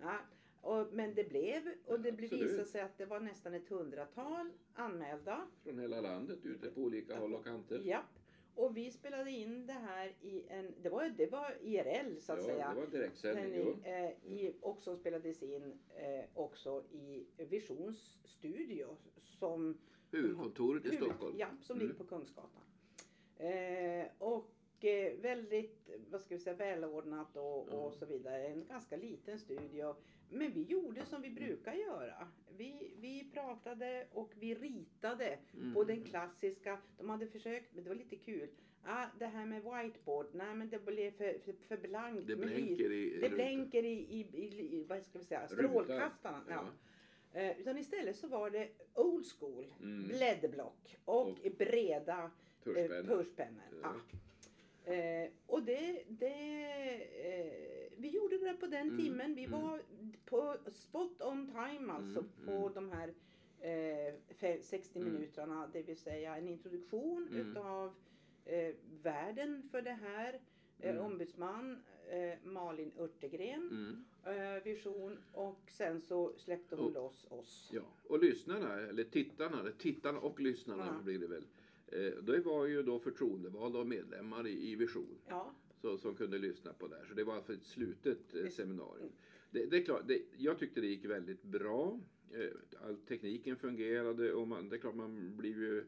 Ja, 0.00 0.18
och, 0.60 0.86
men 0.92 1.14
det 1.14 1.24
blev 1.28 1.62
och 1.86 2.00
det 2.00 2.08
Ja, 2.08 2.14
blev, 2.16 2.24
absolut. 2.24 2.50
visade 2.50 2.64
sig 2.68 2.80
att 2.80 2.98
det 2.98 3.06
var 3.06 3.20
nästan 3.20 3.54
ett 3.54 3.68
hundratal 3.68 4.50
anmälda. 4.74 5.46
Från 5.62 5.78
hela 5.78 6.00
landet, 6.00 6.46
ute 6.46 6.70
på 6.70 6.80
olika 6.80 7.18
håll 7.18 7.34
och 7.34 7.44
kanter. 7.44 7.80
Japp. 7.84 8.17
Och 8.58 8.76
vi 8.76 8.90
spelade 8.90 9.30
in 9.30 9.66
det 9.66 9.72
här 9.72 10.12
i 10.20 10.44
en, 10.48 10.74
det 10.82 10.88
var, 10.88 11.08
det 11.08 11.26
var 11.26 11.56
IRL 11.62 12.16
så 12.20 12.32
att 12.32 12.38
ja, 12.38 12.44
säga. 12.44 12.68
det 12.74 12.80
var 12.80 12.86
direktsändning. 12.86 13.84
Eh, 13.84 14.10
i, 14.10 14.54
och 14.60 14.82
som 14.82 14.96
spelades 14.96 15.42
in 15.42 15.78
eh, 15.96 16.24
också 16.34 16.84
i 16.90 17.26
Visions 17.36 18.18
studio 18.24 18.96
som 19.24 19.78
Huvudkontoret 20.10 20.84
i 20.84 20.88
huvud- 20.88 21.04
Stockholm. 21.04 21.34
Ja, 21.38 21.46
som 21.62 21.76
Mm. 21.76 21.86
ligger 21.88 21.98
på 21.98 22.04
Kungsgatan. 22.04 22.62
Eh, 23.36 24.06
och 24.18 24.50
väldigt, 25.20 25.90
vad 26.10 26.20
ska 26.20 26.34
vi 26.34 26.40
säga, 26.40 26.56
välordnat 26.56 27.36
och, 27.36 27.68
och 27.68 27.94
så 27.94 28.06
vidare. 28.06 28.46
En 28.46 28.64
ganska 28.66 28.96
liten 28.96 29.38
studio. 29.38 29.94
Men 30.30 30.52
vi 30.52 30.62
gjorde 30.62 31.06
som 31.06 31.22
vi 31.22 31.30
brukar 31.30 31.72
göra. 31.74 32.28
Vi, 32.56 32.92
vi 33.00 33.30
pratade 33.32 34.06
och 34.12 34.32
vi 34.38 34.54
ritade 34.54 35.38
Mm. 35.54 35.74
på 35.74 35.84
den 35.84 36.04
klassiska. 36.04 36.78
De 36.98 37.10
hade 37.10 37.26
försökt, 37.26 37.74
men 37.74 37.84
det 37.84 37.90
var 37.90 37.96
lite 37.96 38.16
kul. 38.16 38.48
Ah, 38.84 39.06
det 39.18 39.26
här 39.26 39.46
med 39.46 39.62
whiteboard, 39.62 40.26
nej 40.32 40.54
men 40.54 40.68
det 40.68 40.78
blev 40.84 41.10
för, 41.10 41.38
för, 41.44 41.52
för 41.68 41.76
blankt. 41.76 42.26
Det 42.26 42.36
blänker 42.36 42.92
i... 42.92 43.18
det 43.20 43.28
blänker 43.30 43.84
i, 43.84 43.92
i, 43.92 44.26
i, 44.32 44.76
i 44.80 44.84
vad 44.88 45.04
ska 45.06 45.18
vi 45.18 45.24
säga, 45.24 45.48
strålkastarna. 45.48 46.42
Ja. 46.48 46.64
Eh, 47.40 47.60
utan 47.60 47.78
istället 47.78 48.16
så 48.16 48.26
var 48.28 48.50
det 48.50 48.68
old 48.94 49.26
school, 49.38 49.66
Mm. 49.82 50.08
blädderblock 50.08 50.96
och, 51.04 51.28
Och 51.28 51.38
breda 51.58 52.30
eh, 52.66 53.06
Tuschpennor. 53.06 53.62
Ja. 53.70 53.78
Ja. 53.82 53.94
Eh, 54.94 55.30
och 55.46 55.62
det, 55.62 56.04
det 56.08 56.26
eh, 57.26 57.92
vi 57.96 58.08
gjorde 58.08 58.38
det 58.38 58.54
på 58.54 58.66
den 58.66 58.88
Mm, 58.88 58.96
timmen. 59.04 59.34
Vi 59.34 59.44
mm. 59.44 59.60
var 59.62 59.80
på 60.24 60.56
spot 60.72 61.22
on 61.22 61.46
time 61.46 61.92
alltså 61.92 62.18
Mm, 62.20 62.30
på 62.46 62.52
mm. 62.52 62.74
de 62.74 62.92
här 62.92 63.14
eh, 63.60 64.14
fe- 64.28 64.60
60 64.62 64.98
Mm. 64.98 65.12
minuterna. 65.12 65.70
Det 65.72 65.82
vill 65.82 65.96
säga 65.96 66.36
en 66.36 66.48
introduktion 66.48 67.28
Mm. 67.32 67.50
utav 67.50 67.94
eh, 68.44 68.74
världen 69.02 69.68
för 69.70 69.82
det 69.82 69.98
här. 70.02 70.40
Eh. 70.80 71.04
Ombudsman 71.06 71.82
eh, 72.10 72.38
Malin 72.44 72.92
Örtegren, 72.98 74.04
eh, 74.24 74.62
Vision 74.64 75.18
och 75.32 75.60
sen 75.68 76.00
så 76.00 76.32
släppte 76.36 76.76
hon 76.76 76.86
Och- 76.86 76.92
loss 76.92 77.26
oss. 77.30 77.70
Ja, 77.74 77.82
och 78.08 78.18
lyssnarna, 78.22 78.74
eller 78.80 79.04
tittarna, 79.04 79.64
tittarna 79.78 80.18
och 80.18 80.40
lyssnarna 80.40 80.94
Ja. 80.98 81.02
blir 81.04 81.18
det 81.18 81.26
väl. 81.26 81.44
Eh, 81.92 82.22
det 82.22 82.40
var 82.40 82.66
ju 82.66 82.82
då 82.82 82.98
förtroendevalda 82.98 83.78
och 83.78 83.86
medlemmar 83.86 84.46
i, 84.46 84.74
Vision 84.74 85.18
Ja, 85.28 85.54
så, 85.80 85.98
som 85.98 86.14
kunde 86.14 86.38
lyssna 86.38 86.72
på 86.72 86.88
det 86.88 86.96
här. 86.96 87.04
Så 87.04 87.14
det 87.14 87.24
var 87.24 87.34
alltså 87.36 87.52
ett 87.52 87.64
slutet 87.64 88.34
eh, 88.34 88.42
Det- 88.42 88.50
seminarium. 88.50 89.12
Det, 89.50 89.66
det 89.66 89.76
är 89.76 89.84
klart, 89.84 90.02
det, 90.08 90.22
jag 90.36 90.58
tyckte 90.58 90.80
det 90.80 90.86
gick 90.86 91.04
väldigt 91.04 91.42
bra. 91.42 92.00
Eh, 92.32 92.86
all 92.86 92.96
tekniken 92.96 93.56
fungerade 93.56 94.32
och 94.32 94.48
man, 94.48 94.68
det 94.68 94.76
är 94.76 94.80
klart 94.80 94.94
man 94.94 95.36
blir 95.36 95.50
ju 95.56 95.84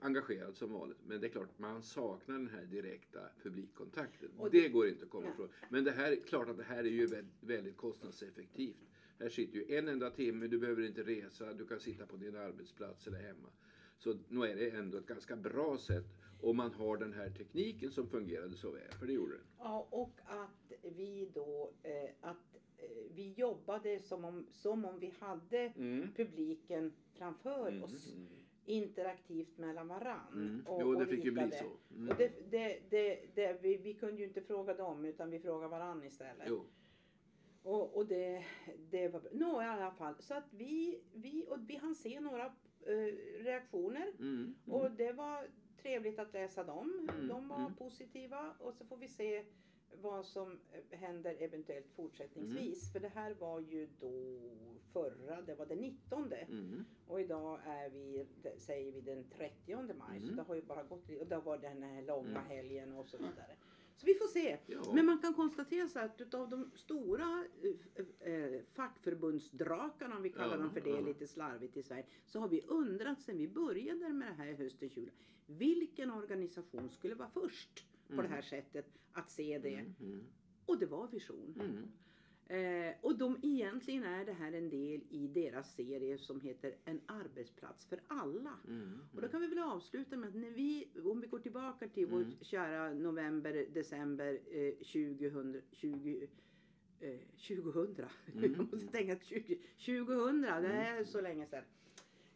engagerad 0.00 0.56
som 0.56 0.72
vanligt. 0.72 0.98
Men 1.06 1.20
det 1.20 1.26
är 1.26 1.30
klart 1.30 1.58
man 1.58 1.82
saknar 1.82 2.34
den 2.38 2.48
här 2.48 2.64
direkta 2.64 3.20
publikkontakten. 3.42 4.28
Och 4.38 4.50
det 4.50 4.68
går 4.68 4.88
inte 4.88 5.04
att 5.04 5.10
komma 5.10 5.28
ifrån. 5.30 5.48
Men 5.70 5.84
det 5.84 5.90
här, 5.90 6.16
klart 6.26 6.48
att 6.48 6.56
det 6.56 6.62
här 6.62 6.78
är 6.84 6.88
ju 6.90 7.06
väldigt, 7.06 7.34
väldigt 7.40 7.76
kostnadseffektivt. 7.76 8.76
Här 9.18 9.28
sitter 9.28 9.58
ju 9.58 9.76
en 9.76 9.88
enda 9.88 10.10
timme, 10.10 10.46
du 10.46 10.58
behöver 10.58 10.82
inte 10.82 11.02
resa, 11.02 11.52
du 11.52 11.66
kan 11.66 11.80
sitta 11.80 12.06
på 12.06 12.16
din 12.16 12.36
arbetsplats 12.36 13.06
eller 13.06 13.18
hemma. 13.18 13.48
Så 13.98 14.14
nu 14.28 14.44
är 14.46 14.56
det 14.56 14.70
ändå 14.70 14.98
ett 14.98 15.06
ganska 15.06 15.36
bra 15.36 15.78
sätt 15.78 16.04
om 16.40 16.56
man 16.56 16.72
har 16.72 16.96
den 16.96 17.12
här 17.12 17.30
tekniken 17.30 17.90
som 17.90 18.08
fungerade 18.08 18.56
så 18.56 18.70
väl, 18.70 18.92
för 18.98 19.06
det 19.06 19.12
gjorde 19.12 19.32
den. 19.34 19.44
ja 19.58 19.86
och 19.90 20.20
att 20.24 20.72
vi 20.96 21.30
då 21.34 21.72
eh, 21.82 22.10
att 22.20 22.54
eh, 22.76 22.88
vi 23.14 23.32
jobbade 23.32 24.02
som 24.02 24.24
om, 24.24 24.46
som 24.52 24.84
om 24.84 24.98
vi 25.00 25.14
hade 25.20 25.58
Mm. 25.76 26.08
publiken 26.16 26.92
framför 27.12 27.68
Mm. 27.68 27.84
oss 27.84 28.14
interaktivt 28.64 29.58
mellan 29.58 29.88
varann. 29.88 30.32
Mm. 30.32 30.66
Och, 30.66 30.82
Jo, 30.82 30.94
det 30.94 31.02
och 31.04 31.08
fick 31.10 31.24
ju 31.24 31.30
bli 31.30 31.50
så. 31.50 31.94
Mm. 31.94 32.08
Och 32.08 32.14
det, 32.18 32.50
det, 32.50 32.80
det, 32.90 33.20
det, 33.34 33.58
vi, 33.62 33.76
vi 33.76 33.94
kunde 33.94 34.20
ju 34.20 34.26
inte 34.28 34.42
fråga 34.42 34.74
dem 34.74 35.04
utan 35.04 35.30
vi 35.30 35.40
frågade 35.40 35.70
varann 35.70 36.04
istället. 36.04 36.46
Jo. 36.48 36.64
Och, 37.62 37.96
och 37.96 38.06
det, 38.06 38.44
det 38.90 39.08
var 39.08 39.22
Nå 39.32 39.62
i 39.62 39.64
alla 39.64 39.90
fall. 39.90 40.14
Så 40.18 40.34
att 40.34 40.44
vi, 40.52 41.00
vi, 41.14 41.46
och 41.48 41.58
vi 41.66 41.76
hann 41.76 41.94
se 41.94 42.20
några 42.20 42.52
reaktioner. 43.38 44.12
Mm. 44.18 44.54
Mm. 44.66 44.80
Och 44.80 44.90
det 44.90 45.12
var 45.12 45.46
trevligt 45.82 46.18
att 46.18 46.32
läsa 46.32 46.64
dem. 46.64 47.08
Mm, 47.12 47.28
De 47.28 47.48
var 47.48 47.58
mm. 47.60 47.74
positiva. 47.74 48.54
Och 48.58 48.74
så 48.74 48.84
får 48.84 48.96
vi 48.96 49.08
se 49.08 49.44
vad 50.02 50.24
som 50.26 50.58
eh, 50.72 50.98
händer 50.98 51.36
eventuellt 51.38 51.90
fortsättningsvis. 51.96 52.82
Mm. 52.82 52.92
För 52.92 53.00
det 53.00 53.08
här 53.20 53.34
var 53.34 53.60
ju 53.60 53.88
då 54.00 54.40
förra, 54.92 55.42
det 55.42 55.54
var 55.54 55.66
den 55.66 55.78
19. 55.78 56.32
Mm. 56.32 56.84
Och 57.06 57.20
idag 57.20 57.60
är 57.66 57.90
vi, 57.90 58.26
säger 58.56 58.92
vi 58.92 59.00
den 59.00 59.24
30 59.30 59.76
maj. 59.94 60.20
Så 60.20 60.24
Mm. 60.24 60.36
det 60.36 60.42
har 60.42 60.54
ju 60.54 60.62
bara 60.62 60.82
gått 60.82 61.08
lite- 61.08 61.20
och 61.20 61.26
det 61.26 61.38
var 61.38 61.58
den 61.58 61.82
här 61.82 62.02
långa 62.02 62.28
Mm. 62.30 62.44
helgen 62.48 62.92
och 62.92 63.06
så 63.08 63.16
vidare. 63.16 63.56
Så 64.00 64.06
vi 64.06 64.14
får 64.14 64.26
se. 64.26 64.58
Ja. 64.66 64.92
Men 64.94 65.06
man 65.06 65.18
kan 65.18 65.34
konstatera 65.34 65.88
så 65.88 65.98
att 65.98 66.20
utav 66.20 66.48
de 66.48 66.70
stora 66.74 67.44
eh, 68.22 68.32
eh, 68.32 68.60
fackförbundsdrakarna, 68.74 70.16
om 70.16 70.22
vi 70.22 70.30
kallar 70.30 70.56
Ja, 70.56 70.62
dem 70.62 70.70
för 70.70 70.80
det 70.80 70.90
ja. 70.90 71.00
lite 71.00 71.26
slarvigt 71.26 71.76
i 71.76 71.82
Sverige, 71.82 72.06
så 72.26 72.40
har 72.40 72.48
vi 72.48 72.60
undrat 72.66 73.22
sen 73.22 73.38
vi 73.38 73.48
började 73.48 74.08
med 74.12 74.28
det 74.28 74.34
här 74.34 74.52
hösten 74.52 74.90
20 74.90 75.10
vilken 75.46 76.10
organisation 76.10 76.90
skulle 76.90 77.14
vara 77.14 77.28
först 77.30 77.84
på 78.06 78.12
Mm. 78.12 78.24
det 78.26 78.30
här 78.34 78.42
sättet 78.42 78.86
att 79.12 79.30
se 79.30 79.58
det? 79.58 79.74
Mm. 79.74 79.94
Mm. 80.00 80.24
Och 80.66 80.78
det 80.78 80.86
var 80.86 81.08
Vision. 81.08 81.54
Mm. 81.60 81.88
Eh, 82.50 82.94
och 83.00 83.18
de, 83.18 83.38
egentligen 83.42 84.04
är 84.04 84.24
det 84.24 84.32
här 84.32 84.52
en 84.52 84.70
del 84.70 85.00
i 85.10 85.28
deras 85.34 85.74
serie 85.74 86.18
som 86.18 86.40
heter 86.40 86.74
En 86.84 87.00
arbetsplats 87.06 87.86
för 87.86 88.00
alla. 88.08 88.54
Mm. 88.68 89.00
Och 89.14 89.22
då 89.22 89.28
kan 89.28 89.40
vi 89.40 89.46
väl 89.46 89.58
avsluta 89.58 90.16
med 90.16 90.28
att 90.28 90.34
när 90.34 90.50
vi, 90.50 90.88
om 91.04 91.20
vi 91.20 91.26
går 91.26 91.38
tillbaka 91.38 91.88
till 91.88 92.04
Mm. 92.08 92.18
vårt 92.18 92.46
kära 92.46 92.94
november, 92.94 93.66
december 93.74 94.38
eh, 94.50 94.72
2000, 94.74 95.62
20, 95.72 96.28
eh, 97.00 97.18
2000. 97.48 98.04
Mm. 98.34 98.54
Jag 98.54 98.72
måste 98.72 98.86
tänka 98.86 99.12
att 99.12 99.24
20, 99.24 99.58
2000, 99.86 100.40
det 100.42 100.48
är 100.68 101.04
så 101.04 101.20
länge 101.20 101.46
sedan. 101.46 101.64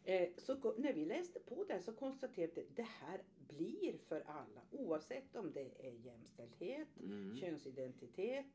Eh, 0.03 0.27
så 0.37 0.73
när 0.77 0.93
vi 0.93 1.05
läste 1.05 1.39
på 1.39 1.63
det 1.67 1.73
här 1.73 1.81
så 1.81 1.93
konstaterade 1.93 2.51
vi 2.55 2.61
att 2.61 2.75
det 2.75 2.87
här 3.01 3.21
blir 3.57 3.97
för 4.07 4.21
alla 4.21 4.61
oavsett 4.71 5.35
om 5.35 5.51
det 5.53 5.87
är 5.87 5.91
jämställdhet, 6.05 6.87
Mm. 7.03 7.35
könsidentitet, 7.35 8.45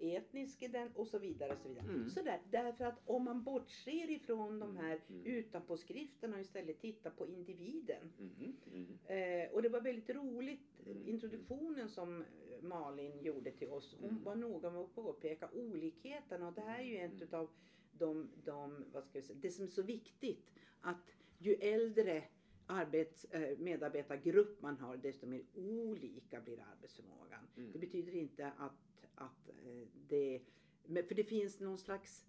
etnisk 0.00 0.62
ident 0.62 0.96
och 0.96 1.06
så 1.06 1.18
vidare. 1.18 1.52
Och 1.52 1.58
så 1.58 1.68
vidare. 1.68 1.86
Mm. 1.88 2.10
Så 2.10 2.22
där, 2.22 2.40
därför 2.50 2.84
att 2.84 3.00
om 3.06 3.24
man 3.24 3.42
bortser 3.44 4.10
ifrån 4.10 4.58
de 4.58 4.76
här 4.76 5.00
Mm. 5.08 5.24
utanpåskrifterna 5.26 6.34
och 6.36 6.40
istället 6.42 6.80
tittar 6.80 7.10
på 7.10 7.26
individen. 7.26 8.12
Mm. 8.18 8.56
Mm. 8.74 9.44
Eh, 9.44 9.50
och 9.54 9.62
det 9.62 9.68
var 9.68 9.80
väldigt 9.80 10.10
roligt, 10.10 10.80
Mm. 10.86 11.08
introduktionen 11.08 11.88
som 11.88 12.24
Malin 12.62 13.20
gjorde 13.22 13.50
till 13.50 13.68
oss. 13.68 13.96
Hon 14.00 14.10
Mm. 14.10 14.22
var 14.24 14.34
noga 14.34 14.70
med 14.70 14.80
att 14.80 14.94
påpeka 14.94 15.48
olikheterna 15.54 16.48
och 16.48 16.54
det 16.54 16.60
här 16.60 16.78
är 16.78 16.84
ju 16.84 16.96
en 16.96 17.10
Mm. 17.10 17.22
utav 17.22 17.50
de, 17.92 18.28
de, 18.44 18.84
vad 18.92 19.04
ska 19.04 19.18
vi 19.18 19.22
säga, 19.22 19.38
det 19.42 19.50
som 19.50 19.64
är 19.64 19.68
så 19.68 19.82
viktigt. 19.82 20.50
Att 20.80 21.10
ju 21.38 21.54
äldre 21.54 22.24
arbets, 22.66 23.24
eh, 23.24 23.58
medarbetargrupp 23.58 24.62
man 24.62 24.76
har 24.76 24.96
desto 24.96 25.26
mer 25.26 25.42
olika 25.54 26.40
blir 26.40 26.60
arbetsförmågan. 26.72 27.48
Mm. 27.56 27.72
Det 27.72 27.78
betyder 27.78 28.12
inte 28.12 28.46
att, 28.46 29.06
att 29.14 29.48
eh, 29.48 29.88
det, 30.08 30.40
för 30.86 31.14
det 31.14 31.24
finns 31.24 31.60
någon 31.60 31.78
slags 31.78 32.26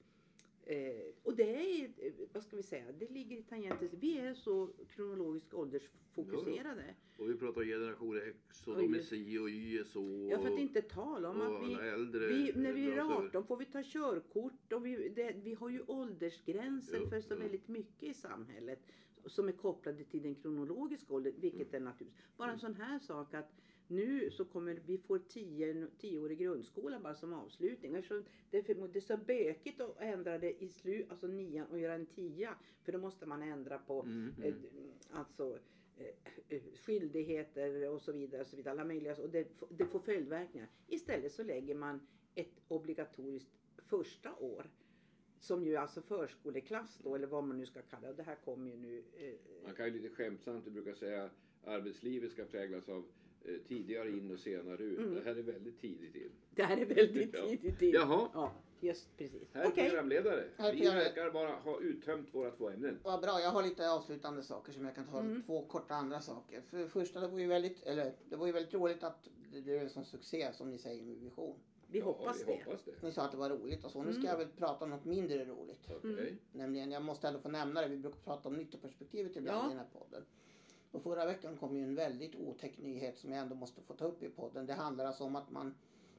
Eh, 0.67 1.13
och 1.23 1.35
det 1.35 1.43
är, 1.43 1.91
vad 2.33 2.43
ska 2.43 2.55
vi 2.55 2.63
säga, 2.63 2.85
det 2.99 3.11
ligger 3.11 3.37
i 3.37 3.43
tangenten. 3.43 3.89
Vi 3.99 4.17
är 4.17 4.33
så 4.33 4.69
kronologiskt 4.95 5.53
åldersfokuserade. 5.53 6.95
Och 7.17 7.29
vi 7.29 7.35
pratar 7.35 7.63
generation 7.63 8.21
X 8.27 8.67
och 8.67 8.77
de 8.77 8.93
är 8.93 8.99
si 8.99 9.37
och 9.37 9.49
Y 9.49 9.77
är 9.77 9.83
så. 9.83 10.27
Ja, 10.31 10.41
för 10.41 10.53
att 10.53 10.59
inte 10.59 10.81
tala 10.81 11.29
om 11.29 11.41
att 11.41 11.69
vi, 11.69 11.73
äldre 11.73 12.27
vi 12.27 12.51
när 12.55 12.73
vi 12.73 12.87
är 12.87 12.95
dras 12.95 13.11
över. 13.11 13.27
18 13.27 13.47
får 13.47 13.57
vi 13.57 13.65
ta 13.65 13.83
körkort 13.83 14.73
och 14.73 14.85
vi, 14.85 15.09
det, 15.09 15.35
vi 15.43 15.53
har 15.53 15.69
ju 15.69 15.81
åldersgränser 15.87 16.99
Jo, 17.01 17.09
för 17.09 17.21
så 17.21 17.35
väldigt 17.35 17.67
mycket 17.67 18.03
i 18.03 18.13
samhället 18.13 18.79
som 19.25 19.47
är 19.47 19.51
kopplade 19.51 20.03
till 20.03 20.23
den 20.23 20.35
kronologiska 20.35 21.13
åldern, 21.13 21.33
vilket 21.37 21.73
är 21.73 21.79
naturligt. 21.79 22.15
Bara 22.37 22.51
en 22.51 22.59
sån 22.59 22.75
här 22.75 22.99
sak 22.99 23.33
att 23.33 23.51
nu 23.87 24.31
så 24.31 24.45
kommer 24.45 24.81
vi 24.85 24.97
få 24.97 25.17
tio, 25.17 25.87
tioårig 25.97 26.39
grundskola 26.39 26.99
bara 26.99 27.15
som 27.15 27.33
avslutning. 27.33 27.95
Eftersom 27.95 28.23
det, 28.51 28.61
det 28.61 28.95
är 28.95 29.01
så 29.01 29.17
bökigt 29.17 29.81
att 29.81 30.01
ändra 30.01 30.37
det 30.37 30.63
i 30.63 30.69
slut, 30.69 31.05
alltså 31.09 31.27
nian 31.27 31.67
och 31.67 31.79
göra 31.79 31.93
en 31.93 32.05
tia. 32.05 32.55
För 32.83 32.91
då 32.91 32.97
måste 32.97 33.25
man 33.25 33.41
ändra 33.41 33.77
på 33.77 34.01
Mm, 34.01 34.33
eh, 34.43 34.47
mm. 34.47 34.91
alltså 35.11 35.59
eh, 35.97 36.61
skyldigheter 36.75 37.89
och 37.89 38.01
så 38.01 38.11
vidare. 38.11 38.41
Och 38.41 38.47
så 38.47 38.55
vidare 38.55 38.71
alla 38.71 38.85
möjliga, 38.85 39.15
och 39.15 39.29
det, 39.29 39.47
det 39.69 39.85
får 39.85 39.99
följdverkningar. 39.99 40.69
Istället 40.87 41.31
så 41.31 41.43
lägger 41.43 41.75
man 41.75 42.07
ett 42.35 42.61
obligatoriskt 42.67 43.49
första 43.77 44.35
år. 44.35 44.69
Som 45.45 45.65
ju 45.65 45.75
alltså 45.75 46.01
förskoleklass 46.01 46.99
då, 47.03 47.15
eller 47.15 47.27
vad 47.27 47.43
man 47.43 47.57
nu 47.57 47.65
ska 47.65 47.81
kalla 47.81 48.13
det. 48.13 48.23
Här 48.23 48.35
kommer 48.35 48.71
ju 48.71 48.77
nu. 48.77 49.03
Eh, 49.17 49.33
Man 49.65 49.75
kan 49.75 49.85
ju 49.85 49.91
lite 49.91 50.15
skämtsamt 50.15 50.65
brukar 50.65 50.93
säga 50.93 51.23
att 51.23 51.31
arbetslivet 51.65 52.31
ska 52.31 52.45
präglas 52.45 52.89
av 52.89 53.05
eh, 53.45 53.53
tidigare 53.67 54.09
in 54.09 54.31
och 54.31 54.39
senare 54.39 54.83
ut. 54.83 54.99
Mm. 54.99 55.13
Det 55.13 55.21
här 55.21 55.35
är 55.35 55.43
väldigt 55.43 55.81
tidigt 55.81 56.15
in. 56.15 56.31
det 56.55 56.63
här 56.63 56.77
är 56.77 56.85
väldigt 56.85 57.33
tidigt 57.47 57.81
in. 57.81 57.91
Jaha. 57.91 58.29
Ja, 58.33 58.53
just 58.79 59.17
precis. 59.17 59.53
Herr 59.53 59.67
Okej. 59.67 59.89
programledare, 59.89 60.43
Herr 60.57 60.73
vi 60.73 60.85
verkar 60.85 61.31
bara 61.31 61.51
ha 61.51 61.79
uttömt 61.81 62.33
våra 62.33 62.51
två 62.51 62.69
ämnen. 62.69 62.99
Vad 63.03 63.21
bra, 63.21 63.39
jag 63.41 63.49
har 63.49 63.63
lite 63.63 63.91
avslutande 63.91 64.43
saker 64.43 64.71
som 64.73 64.85
jag 64.85 64.95
kan 64.95 65.05
ta. 65.07 65.19
Mm. 65.19 65.41
Två 65.41 65.65
korta 65.65 65.95
andra 65.95 66.21
saker. 66.21 66.61
För 66.61 66.77
det 66.77 66.87
första, 66.87 67.19
det 67.19 67.27
var 67.27 67.39
ju 67.39 67.47
väldigt, 67.47 67.83
eller, 67.83 68.13
det 68.29 68.35
var 68.35 68.45
ju 68.47 68.51
väldigt 68.51 68.73
roligt 68.73 69.03
att 69.03 69.29
det 69.53 69.61
blev 69.61 69.81
en 69.81 69.89
sån 69.89 70.05
succé 70.05 70.53
som 70.53 70.69
ni 70.69 70.77
säger 70.77 71.03
med 71.03 71.17
Vision. 71.17 71.55
Vi 71.95 72.01
hoppas 72.01 72.37
ja, 72.39 72.45
vi 72.47 72.53
det. 72.57 72.63
hoppas 72.65 72.83
det. 72.83 72.91
Ni 73.03 73.11
sa 73.11 73.21
att 73.25 73.31
det 73.31 73.37
var 73.37 73.49
roligt 73.49 73.83
och 73.85 73.91
så. 73.91 74.03
Nu 74.03 74.11
ska 74.13 74.19
Mm. 74.21 74.31
jag 74.31 74.37
väl 74.37 74.47
prata 74.47 74.85
om 74.85 74.89
något 74.91 75.05
mindre 75.05 75.45
roligt. 75.45 75.89
Okej. 75.97 76.11
Mm. 76.19 76.37
Nämligen, 76.51 76.91
jag 76.91 77.03
måste 77.03 77.27
ändå 77.27 77.39
få 77.39 77.49
nämna 77.49 77.81
det, 77.81 77.87
vi 77.87 77.97
brukar 77.97 78.19
prata 78.19 78.49
om 78.49 78.55
nyttoperspektivet 78.55 79.35
ibland 79.35 79.57
Ja. 79.59 79.65
i 79.65 79.69
den 79.69 79.77
här 79.77 79.87
podden. 79.99 80.25
Och 80.91 81.01
förra 81.03 81.25
veckan 81.25 81.57
kom 81.57 81.75
ju 81.77 81.83
en 81.83 81.95
väldigt 81.95 82.35
otäck 82.35 82.77
nyhet 82.77 83.17
som 83.17 83.31
jag 83.31 83.39
ändå 83.41 83.55
måste 83.55 83.81
få 83.81 83.93
ta 83.93 84.05
upp 84.05 84.23
i 84.23 84.29
podden. 84.29 84.65
Det 84.65 84.73
handlar 84.73 85.05
alltså 85.05 85.23
om 85.23 85.35
att 85.35 85.51
man, 85.51 85.75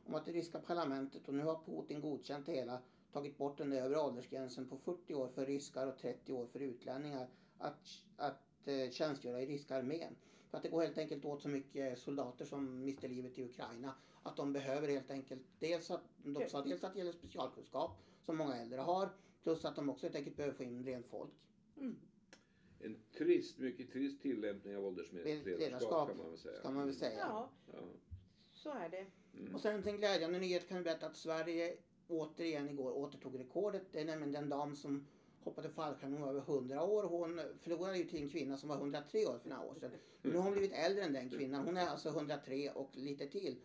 om 0.06 0.14
att 0.14 0.24
det 0.24 0.32
ryska 0.32 0.58
parlamentet, 0.58 1.28
och 1.28 1.34
nu 1.34 1.42
har 1.44 1.60
Putin 1.66 2.00
godkänt 2.00 2.46
det 2.46 2.52
hela, 2.52 2.78
tagit 3.12 3.38
bort 3.38 3.58
den 3.58 3.72
övre 3.72 3.98
åldersgränsen 4.00 4.68
på 4.68 4.76
40 4.76 5.14
år 5.14 5.28
för 5.28 5.46
ryskar 5.46 5.86
och 5.86 5.98
30 5.98 6.32
år 6.32 6.46
för 6.46 6.60
utlänningar 6.60 7.28
att, 7.58 7.88
att 8.16 8.68
eh, 8.68 8.90
tjänstgöra 8.90 9.42
i 9.42 9.46
ryska 9.46 9.76
armén. 9.76 10.16
För 10.50 10.56
att 10.56 10.62
det 10.62 10.68
går 10.68 10.82
helt 10.82 10.98
enkelt 10.98 11.24
åt 11.24 11.42
så 11.42 11.48
mycket 11.48 11.98
soldater 11.98 12.44
som 12.44 12.84
mister 12.84 13.08
livet 13.08 13.38
i 13.38 13.44
Ukraina. 13.44 13.94
Att 14.26 14.36
de 14.36 14.52
behöver 14.52 14.88
helt 14.88 15.10
enkelt, 15.10 15.42
dels 15.58 15.90
att, 15.90 16.02
de 16.16 16.48
sa 16.48 16.62
dels 16.62 16.84
att 16.84 16.92
det 16.92 16.98
gäller 16.98 17.12
specialkunskap 17.12 17.90
som 18.24 18.36
många 18.36 18.56
äldre 18.56 18.80
har. 18.80 19.08
Plus 19.42 19.64
att 19.64 19.76
de 19.76 19.88
också 19.88 20.06
helt 20.06 20.16
enkelt 20.16 20.36
behöver 20.36 20.56
få 20.56 20.62
in 20.62 20.84
rent 20.84 21.06
folk. 21.06 21.30
Mm. 21.76 21.96
En 22.80 22.96
trist, 23.18 23.58
mycket 23.58 23.92
trist 23.92 24.22
tillämpning 24.22 24.76
av 24.76 24.84
åldersledarskap 24.84 25.58
Ledarskap 25.60 26.08
kan 26.08 26.16
man 26.16 26.30
väl 26.30 26.38
säga. 26.38 26.58
ska 26.58 26.70
man 26.70 26.86
väl 26.86 26.94
säga. 26.94 27.18
Ja, 27.18 27.50
Ja. 27.72 27.78
så 28.52 28.70
är 28.70 28.88
det. 28.88 29.06
Mm. 29.38 29.54
Och 29.54 29.60
sen 29.60 29.88
en 29.88 29.96
glädjande 29.96 30.38
nyhet 30.38 30.68
kan 30.68 30.78
vi 30.78 30.84
berätta 30.84 31.06
att 31.06 31.16
Sverige 31.16 31.76
återigen 32.08 32.68
igår 32.68 32.92
återtog 32.92 33.38
rekordet. 33.38 33.82
Det 33.92 34.00
är 34.00 34.04
nämligen 34.04 34.32
den 34.32 34.48
dam 34.48 34.76
som 34.76 35.06
hoppade 35.40 35.70
fallskärm, 35.70 36.12
hon 36.12 36.22
var 36.22 36.28
över 36.28 36.40
100 36.40 36.84
år. 36.84 37.02
Hon 37.02 37.40
förlorade 37.58 37.98
ju 37.98 38.04
till 38.04 38.22
en 38.22 38.28
kvinna 38.28 38.56
som 38.56 38.68
var 38.68 38.76
103 38.76 39.26
år 39.26 39.38
för 39.38 39.48
några 39.48 39.62
år 39.62 39.74
sedan. 39.74 39.90
Men 40.22 40.32
nu 40.32 40.36
har 40.38 40.44
hon 40.44 40.52
blivit 40.52 40.72
äldre 40.72 41.04
än 41.04 41.12
den 41.12 41.30
kvinnan. 41.30 41.66
Hon 41.66 41.76
är 41.76 41.86
alltså 41.86 42.08
103 42.08 42.70
och 42.70 42.90
lite 42.96 43.26
till. 43.26 43.56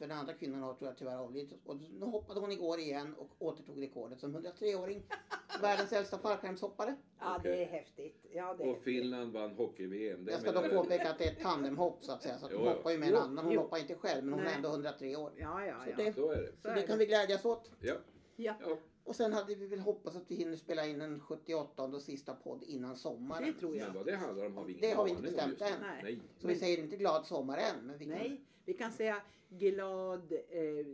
För 0.00 0.06
den 0.08 0.18
andra 0.18 0.32
kvinnan 0.34 0.62
har 0.62 0.74
tror 0.74 0.90
jag 0.90 0.98
tyvärr 0.98 1.16
avlidit. 1.16 1.58
Och 1.64 1.76
nu 1.76 2.06
hoppade 2.06 2.40
hon 2.40 2.52
igår 2.52 2.78
igen 2.78 3.14
och 3.18 3.28
återtog 3.38 3.82
rekordet 3.82 4.20
som 4.20 4.36
103-åring. 4.36 5.02
Världens 5.62 5.92
äldsta 5.92 6.18
fallskärmshoppare. 6.18 6.96
Ja, 7.18 7.40
det 7.42 7.62
är 7.64 7.66
häftigt. 7.66 8.26
Ja, 8.32 8.54
det 8.58 8.64
är 8.64 8.68
Och 8.68 8.74
häftigt. 8.74 8.84
Finland 8.84 9.32
vann 9.32 9.50
hockey-VM. 9.50 10.28
Jag 10.30 10.40
ska 10.40 10.52
dock 10.52 10.64
jag. 10.64 10.72
påpeka 10.72 11.10
att 11.10 11.18
det 11.18 11.24
är 11.24 11.32
ett 11.32 11.40
tandemhopp 11.40 12.04
så 12.04 12.12
att 12.12 12.22
säga. 12.22 12.38
Så 12.38 12.46
att 12.46 12.52
hon 12.52 12.62
Jo, 12.64 12.70
hoppar 12.70 12.90
ju 12.90 12.98
med 12.98 13.08
en 13.08 13.14
Jo, 13.14 13.20
annan. 13.20 13.44
Hon 13.44 13.54
jo. 13.54 13.60
hoppar 13.60 13.78
inte 13.78 13.94
själv 13.94 14.24
men 14.24 14.32
hon 14.32 14.40
är 14.40 14.44
Nej. 14.44 14.54
ändå 14.56 14.68
103 14.68 15.16
år. 15.16 15.32
Ja, 15.36 15.64
ja, 15.66 15.74
Så 15.84 15.90
ja. 15.90 15.96
det- 15.96 16.12
Så 16.12 16.30
är 16.32 16.36
det. 16.36 16.52
Så 16.62 16.68
är 16.68 16.74
det 16.74 16.80
det. 16.80 16.86
kan 16.86 16.98
vi 16.98 17.06
glädjas 17.06 17.44
åt. 17.44 17.70
Ja. 17.80 17.94
ja. 18.36 18.54
ja. 18.60 18.76
Och 19.04 19.16
sen 19.16 19.32
hade 19.32 19.54
vi 19.54 19.66
väl 19.66 19.78
hoppats 19.80 20.16
att 20.16 20.24
vi 20.30 20.34
hinner 20.34 20.56
spela 20.56 20.86
in 20.86 21.00
en 21.00 21.20
78 21.20 21.82
och 21.82 22.02
sista 22.02 22.34
podd 22.34 22.62
innan 22.62 22.96
sommaren. 22.96 23.44
Det 23.46 23.52
tror 23.60 23.76
jag. 23.76 23.86
Men 23.86 23.96
vad 23.96 24.06
det 24.06 24.16
handlar 24.16 24.46
om 24.46 24.56
har 24.56 24.64
vi 24.64 24.72
ingen 24.72 24.80
Det 24.90 24.94
har 24.96 25.04
vi 25.04 25.10
inte 25.10 25.22
bestämt 25.22 25.60
än. 25.60 25.72
Nej. 25.80 26.00
Nej. 26.02 26.20
Så 26.38 26.48
vi 26.48 26.54
säger 26.54 26.78
inte 26.78 26.96
glad 26.96 27.26
sommar 27.26 27.58
än. 27.58 27.86
Men 27.86 27.98
vi 27.98 28.04
kan... 28.04 28.14
Nej, 28.14 28.40
vi 28.70 28.74
kan 28.74 28.92
säga 28.92 29.22
glad... 29.48 30.32
Eh, 30.32 30.86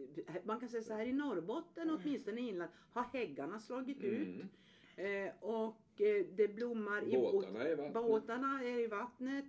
man 0.44 0.60
kan 0.60 0.68
säga 0.68 0.82
så 0.82 0.94
här 0.94 1.06
i 1.06 1.12
Norrbotten, 1.12 1.90
åtminstone 1.90 2.40
i 2.40 2.48
inland, 2.48 2.70
har 2.90 3.02
häggarna 3.02 3.60
slagit 3.60 4.04
ut. 4.04 4.42
Mm. 4.96 5.26
Eh, 5.26 5.32
och 5.40 6.00
eh, 6.00 6.26
det 6.36 6.48
blommar 6.48 7.08
i 7.08 7.16
Båtarna 7.16 7.62
är 7.62 7.72
i 7.72 7.74
vattnet. 7.74 7.94
Båtarna 7.94 8.60
är 8.64 8.80
i 8.80 8.86
vattnet. 8.86 9.44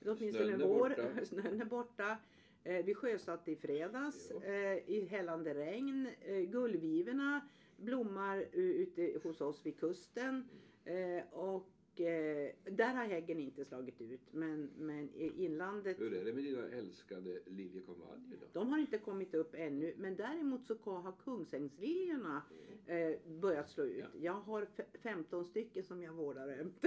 Åtminstone 0.00 0.46
Snön 0.46 0.60
är 0.60 0.66
vår. 0.66 0.88
borta. 0.88 1.24
Snön 1.24 1.60
är 1.60 1.64
borta. 1.64 2.16
Eh, 2.64 2.84
vi 2.84 2.94
sjösatte 2.94 3.50
i 3.50 3.56
fredags 3.56 4.30
eh, 4.30 4.90
i 4.90 5.06
hällande 5.10 5.54
regn. 5.54 6.08
Eh, 6.20 6.40
gullvivorna 6.40 7.48
blommar 7.76 8.46
ute 8.52 9.20
hos 9.22 9.40
oss 9.40 9.66
vid 9.66 9.80
kusten. 9.80 10.48
Eh, 10.84 11.38
och 11.38 11.68
eh, 12.00 12.72
där 12.72 12.94
har 12.94 13.04
häggen 13.04 13.40
inte 13.40 13.64
slagit 13.64 14.00
ut. 14.00 14.20
Men, 14.30 14.70
men 14.78 15.10
i 15.14 15.44
inlandet 15.44 16.00
Hur 16.00 16.14
är 16.14 16.24
det 16.24 16.32
med 16.32 16.44
dina 16.44 16.68
älskade 16.68 17.40
liljekonvaljer 17.46 18.36
då? 18.40 18.46
de 18.60 18.68
har 18.72 18.78
inte 18.78 18.98
kommit 18.98 19.34
upp 19.34 19.54
ännu, 19.54 19.94
men 19.96 20.16
däremot 20.16 20.66
så 20.66 20.74
har 20.84 21.12
kungsängsliljorna 21.24 22.42
eh, 22.86 23.12
börjat 23.40 23.70
slå 23.70 23.84
ut. 23.84 23.98
Ja. 24.12 24.20
Jag 24.20 24.32
har 24.40 24.68
f- 24.78 24.86
15 25.02 25.44
stycken 25.44 25.82
som 25.84 26.02
jag 26.02 26.12
vårdar 26.12 26.48
ömt. 26.48 26.84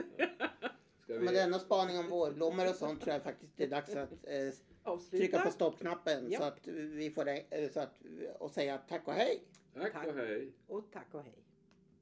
Ska 1.04 1.14
vi... 1.14 1.20
Med 1.26 1.34
denna 1.34 1.60
spaning 1.60 1.98
om 1.98 2.10
vårblommor 2.10 2.70
och 2.70 2.76
sånt 2.76 3.02
tror 3.02 3.14
jag 3.14 3.24
faktiskt 3.24 3.58
det 3.58 3.64
är 3.64 3.70
dags 3.70 3.96
att 3.96 4.12
eh, 4.12 4.54
Avsluta. 4.84 5.18
trycka 5.18 5.40
på 5.46 5.52
stoppknappen 5.52 6.26
Ja. 6.32 6.40
så 6.40 6.46
att 6.46 6.68
vi 6.68 7.10
får 7.12 7.26
det, 7.26 7.74
så 7.74 7.80
att, 7.80 8.02
och 8.40 8.52
säga 8.52 8.78
tack 8.78 9.08
och 9.08 9.14
hej. 9.14 9.44
Tack 9.74 9.94
Tack. 9.94 10.08
och 10.08 10.14
hej. 10.14 10.52
Och 10.68 10.92
tack 10.92 11.08
och 11.14 11.22
hej. 11.24 11.34